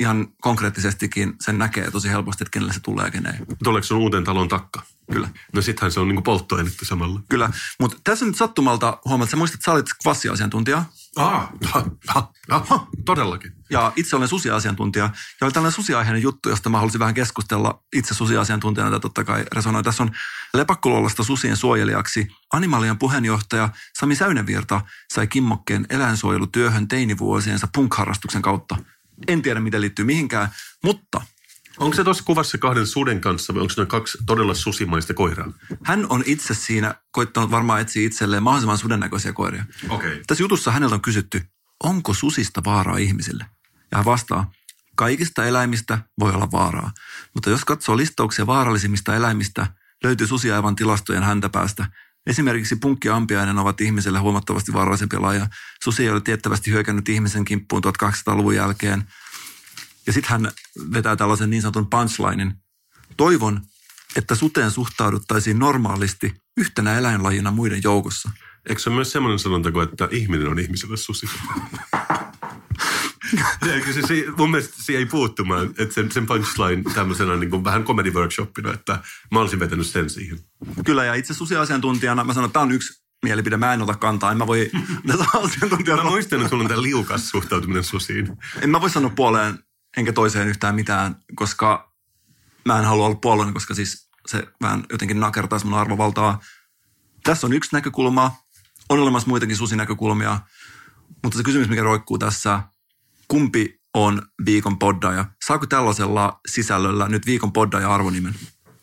[0.00, 3.40] ihan konkreettisestikin sen näkee tosi helposti, että kenelle se tulee ja kenen ei.
[3.64, 4.82] Tuleeko sun uuteen talon takka?
[5.12, 5.28] Kyllä.
[5.52, 7.20] No sittenhän se on niinku polttoainetta samalla.
[7.28, 10.84] Kyllä, mutta tässä nyt sattumalta huomaat, että sä muistat, että sä olit kvassiasiantuntija
[11.16, 11.48] Ah,
[13.04, 13.52] todellakin.
[13.70, 15.04] ja itse olen susiasiantuntija.
[15.40, 19.44] Ja oli tällainen susiaiheinen juttu, josta mä halusin vähän keskustella itse susiasiantuntijana, että totta kai
[19.54, 19.82] resonoi.
[19.82, 20.10] Tässä on
[20.54, 23.68] Lepakkololasta susien suojelijaksi Animalian puheenjohtaja
[23.98, 24.80] Sami Säynävirta
[25.14, 28.76] sai kimmokkeen eläinsuojelutyöhön teinivuosiensa punk-harrastuksen kautta.
[29.28, 30.48] En tiedä, miten liittyy mihinkään,
[30.84, 31.20] mutta
[31.78, 35.52] Onko se tuossa kuvassa kahden suden kanssa vai onko ne kaksi todella susimaista koiraa?
[35.84, 39.64] hän on itse siinä koittanut varmaan etsiä itselleen mahdollisimman sudennäköisiä koiria.
[39.88, 40.20] Okay.
[40.26, 41.42] Tässä jutussa häneltä on kysytty,
[41.84, 43.46] onko susista vaaraa ihmisille?
[43.90, 44.52] Ja hän vastaa,
[44.96, 46.92] kaikista eläimistä voi olla vaaraa,
[47.34, 49.66] mutta jos katsoo listauksia vaarallisimmista eläimistä,
[50.04, 51.86] löytyy susia aivan tilastojen häntäpäästä.
[52.28, 55.46] Esimerkiksi punkki ovat ihmiselle huomattavasti vaarallisempia lajeja.
[55.84, 59.04] Susi ei ole tiettävästi hyökännyt ihmisen kimppuun 1800-luvun jälkeen.
[60.06, 60.52] Ja sitten hän
[60.92, 62.54] vetää tällaisen niin sanotun punchlinen.
[63.16, 63.60] Toivon,
[64.16, 68.30] että suteen suhtauduttaisiin normaalisti yhtenä eläinlajina muiden joukossa.
[68.68, 71.26] Eikö se ole myös semmoinen sanontako, että ihminen on ihmiselle susi?
[73.74, 77.64] Eikö se, se, mun mielestä se ei puuttumaan, että sen, sen punchline tämmöisenä niin kuin
[77.64, 78.98] vähän comedy workshopina, että
[79.32, 80.38] mä olisin vetänyt sen siihen.
[80.84, 84.32] Kyllä, ja itse susiasiantuntijana mä sanon, että tämä on yksi mielipide, mä en ota kantaa.
[84.32, 84.70] En mä voi
[85.96, 88.36] Mä muistan, että sulla on tämä liukas suhtautuminen susiin.
[88.60, 89.58] en mä voi sanoa puoleen
[89.96, 91.92] enkä toiseen yhtään mitään, koska
[92.64, 96.40] mä en halua olla puolueinen, koska siis se vähän jotenkin nakertaisi mun arvovaltaa.
[97.24, 98.36] Tässä on yksi näkökulma,
[98.88, 100.40] on olemassa muitakin susinäkökulmia,
[101.22, 102.62] mutta se kysymys, mikä roikkuu tässä,
[103.28, 105.24] kumpi on viikon poddaja?
[105.46, 108.34] Saako tällaisella sisällöllä nyt viikon poddaja arvonimen?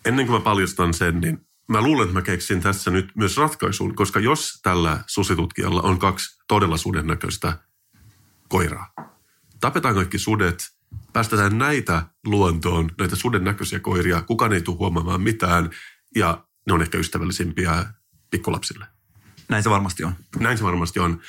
[0.06, 3.96] Ennen kuin mä paljastan sen, niin mä luulen, että mä keksin tässä nyt myös ratkaisun,
[3.96, 7.58] koska jos tällä susitutkijalla on kaksi todella suden näköistä
[8.48, 8.94] koiraa,
[9.60, 10.70] tapetaan kaikki sudet,
[11.14, 15.70] päästetään näitä luontoon, näitä suden näköisiä koiria, kukaan ei tule huomaamaan mitään,
[16.16, 17.86] ja ne on ehkä ystävällisimpiä
[18.32, 18.86] pikkulapsille.
[19.50, 20.16] Näin se varmasti on.
[20.40, 21.22] Näin se varmasti on.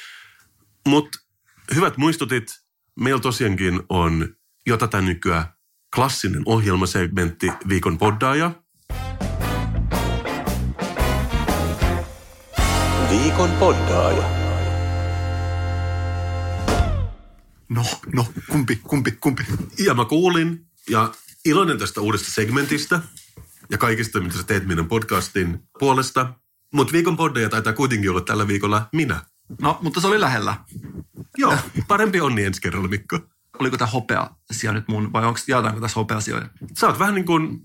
[0.86, 1.18] Mutta
[1.74, 2.65] hyvät muistutit,
[3.00, 4.28] meillä tosiaankin on
[4.66, 5.44] jo tätä nykyään
[5.94, 8.50] klassinen ohjelmasegmentti Viikon poddaaja.
[13.10, 14.36] Viikon poddaaja.
[17.68, 19.44] No, no, kumpi, kumpi, kumpi?
[19.78, 21.12] Ja mä kuulin ja
[21.44, 23.00] iloinen tästä uudesta segmentistä
[23.70, 26.34] ja kaikista, mitä sä teet meidän podcastin puolesta.
[26.74, 29.20] Mutta viikon poddeja taitaa kuitenkin olla tällä viikolla minä.
[29.60, 30.56] No, mutta se oli lähellä.
[31.36, 31.56] Joo,
[31.88, 33.18] parempi onni ensi kerralla, Mikko.
[33.58, 36.48] Oliko tämä hopea siellä nyt mun, vai onko, jaetaanko tässä hopeasijoja?
[36.78, 37.60] Sä oot vähän niin kuin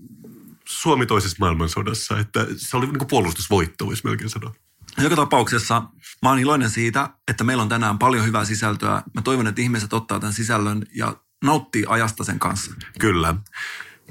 [0.64, 4.54] Suomi toisessa maailmansodassa, että se oli niin kuin puolustusvoitto, voisi melkein sanoa.
[4.98, 5.82] Joka tapauksessa
[6.22, 9.02] mä oon iloinen siitä, että meillä on tänään paljon hyvää sisältöä.
[9.14, 12.74] Mä toivon, että ihmiset ottaa tämän sisällön ja nauttii ajasta sen kanssa.
[12.98, 13.34] Kyllä.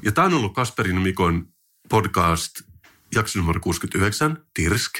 [0.03, 1.47] Ja tämä on ollut Kasperin ja Mikon
[1.89, 2.61] podcast
[3.15, 4.93] jakso numero 69, Tirsk.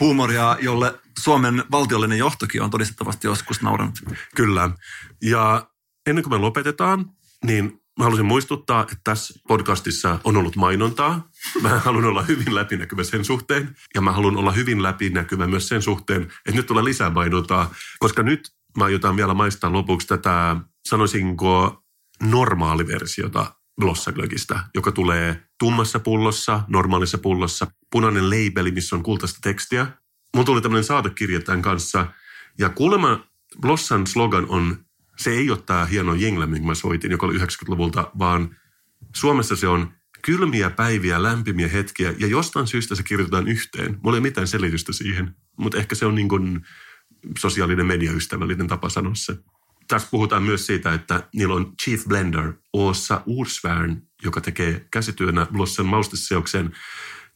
[0.00, 4.00] Huumoria, jolle Suomen valtiollinen johtokin on todistettavasti joskus nauranut.
[4.34, 4.70] Kyllä.
[5.22, 5.70] Ja
[6.06, 7.10] ennen kuin me lopetetaan,
[7.44, 7.64] niin
[7.98, 11.28] mä haluaisin muistuttaa, että tässä podcastissa on ollut mainontaa.
[11.62, 13.76] Mä haluan olla hyvin läpinäkyvä sen suhteen.
[13.94, 17.74] Ja mä haluan olla hyvin läpinäkyvä myös sen suhteen, että nyt tulee lisää mainontaa.
[17.98, 20.56] Koska nyt mä aiotaan vielä maistaa lopuksi tätä,
[20.88, 21.82] sanoisinko,
[22.22, 29.86] normaaliversiota glossaglögistä, joka tulee tummassa pullossa, normaalissa pullossa, punainen labeli, missä on kultaista tekstiä.
[30.34, 32.06] Mulla tuli tämmöinen saatekirja tämän kanssa,
[32.58, 33.26] ja kuulemma
[33.60, 34.84] Blossan slogan on,
[35.16, 38.56] se ei ole tämä hieno jingle, minkä mä soitin, joka oli 90-luvulta, vaan
[39.14, 39.92] Suomessa se on
[40.22, 43.98] kylmiä päiviä, lämpimiä hetkiä, ja jostain syystä se kirjoitetaan yhteen.
[44.02, 46.60] Mulla ei ole mitään selitystä siihen, mutta ehkä se on niin kuin
[47.38, 49.36] sosiaalinen mediaystävällinen tapa sanoa se.
[49.88, 55.86] Tässä puhutaan myös siitä, että niillä on Chief Blender Oossa Ursvärn, joka tekee käsityönä Blossan
[55.86, 56.76] mausteseoksen,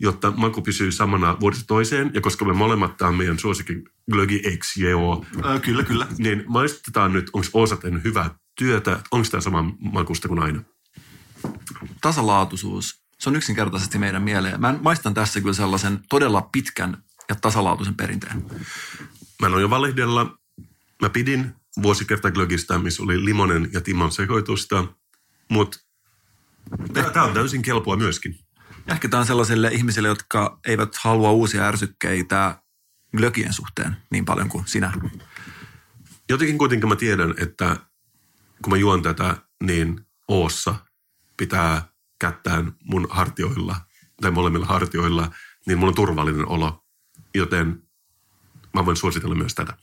[0.00, 2.10] jotta maku pysyy samana vuodesta toiseen.
[2.14, 6.06] Ja koska me molemmat tämä on meidän suosikin Glögi XJO, Äh, kyllä, kyllä.
[6.18, 10.62] niin maistetaan nyt, onko Oosa tehnyt hyvää työtä, onko tämä sama makusta kuin aina.
[12.00, 13.00] Tasalaatuisuus.
[13.18, 14.60] Se on yksinkertaisesti meidän mieleen.
[14.60, 18.44] Mä maistan tässä kyllä sellaisen todella pitkän ja tasalaatuisen perinteen.
[19.40, 20.38] Mä en ole jo valehdella.
[21.02, 24.86] Mä pidin vuosikertaglögistä, missä oli limonen ja timon sekoitusta,
[25.48, 25.78] mutta
[27.12, 28.38] tämä on täysin kelpoa myöskin.
[28.88, 32.62] Ehkä tämä on sellaisille ihmisille, jotka eivät halua uusia ärsykkeitä
[33.16, 34.92] glögien suhteen niin paljon kuin sinä.
[36.28, 37.76] Jotenkin kuitenkin mä tiedän, että
[38.62, 40.74] kun mä juon tätä, niin Oossa
[41.36, 41.88] pitää
[42.20, 43.76] kättään mun hartioilla
[44.22, 45.30] tai molemmilla hartioilla,
[45.66, 46.84] niin mulla on turvallinen olo.
[47.34, 47.82] Joten
[48.74, 49.76] mä voin suositella myös tätä.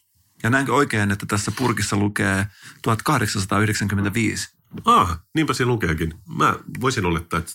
[0.48, 2.48] Ja näinkö oikein, että tässä purkissa lukee
[2.82, 4.48] 1895?
[4.86, 6.14] Ah, niinpä siinä lukeekin.
[6.38, 7.52] Mä voisin olettaa, että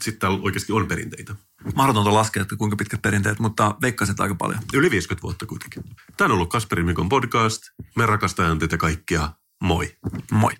[0.00, 1.34] sitten täällä oikeasti on perinteitä.
[1.74, 4.60] Mahdotonta laskea, että kuinka pitkät perinteet, mutta veikkaisin että aika paljon.
[4.74, 5.82] Yli 50 vuotta kuitenkin.
[6.16, 7.62] Tämä on ollut Kasperin Mikon podcast.
[7.96, 9.30] Me rakastajan teitä kaikkia.
[9.62, 9.96] Moi.
[10.30, 10.52] Moi.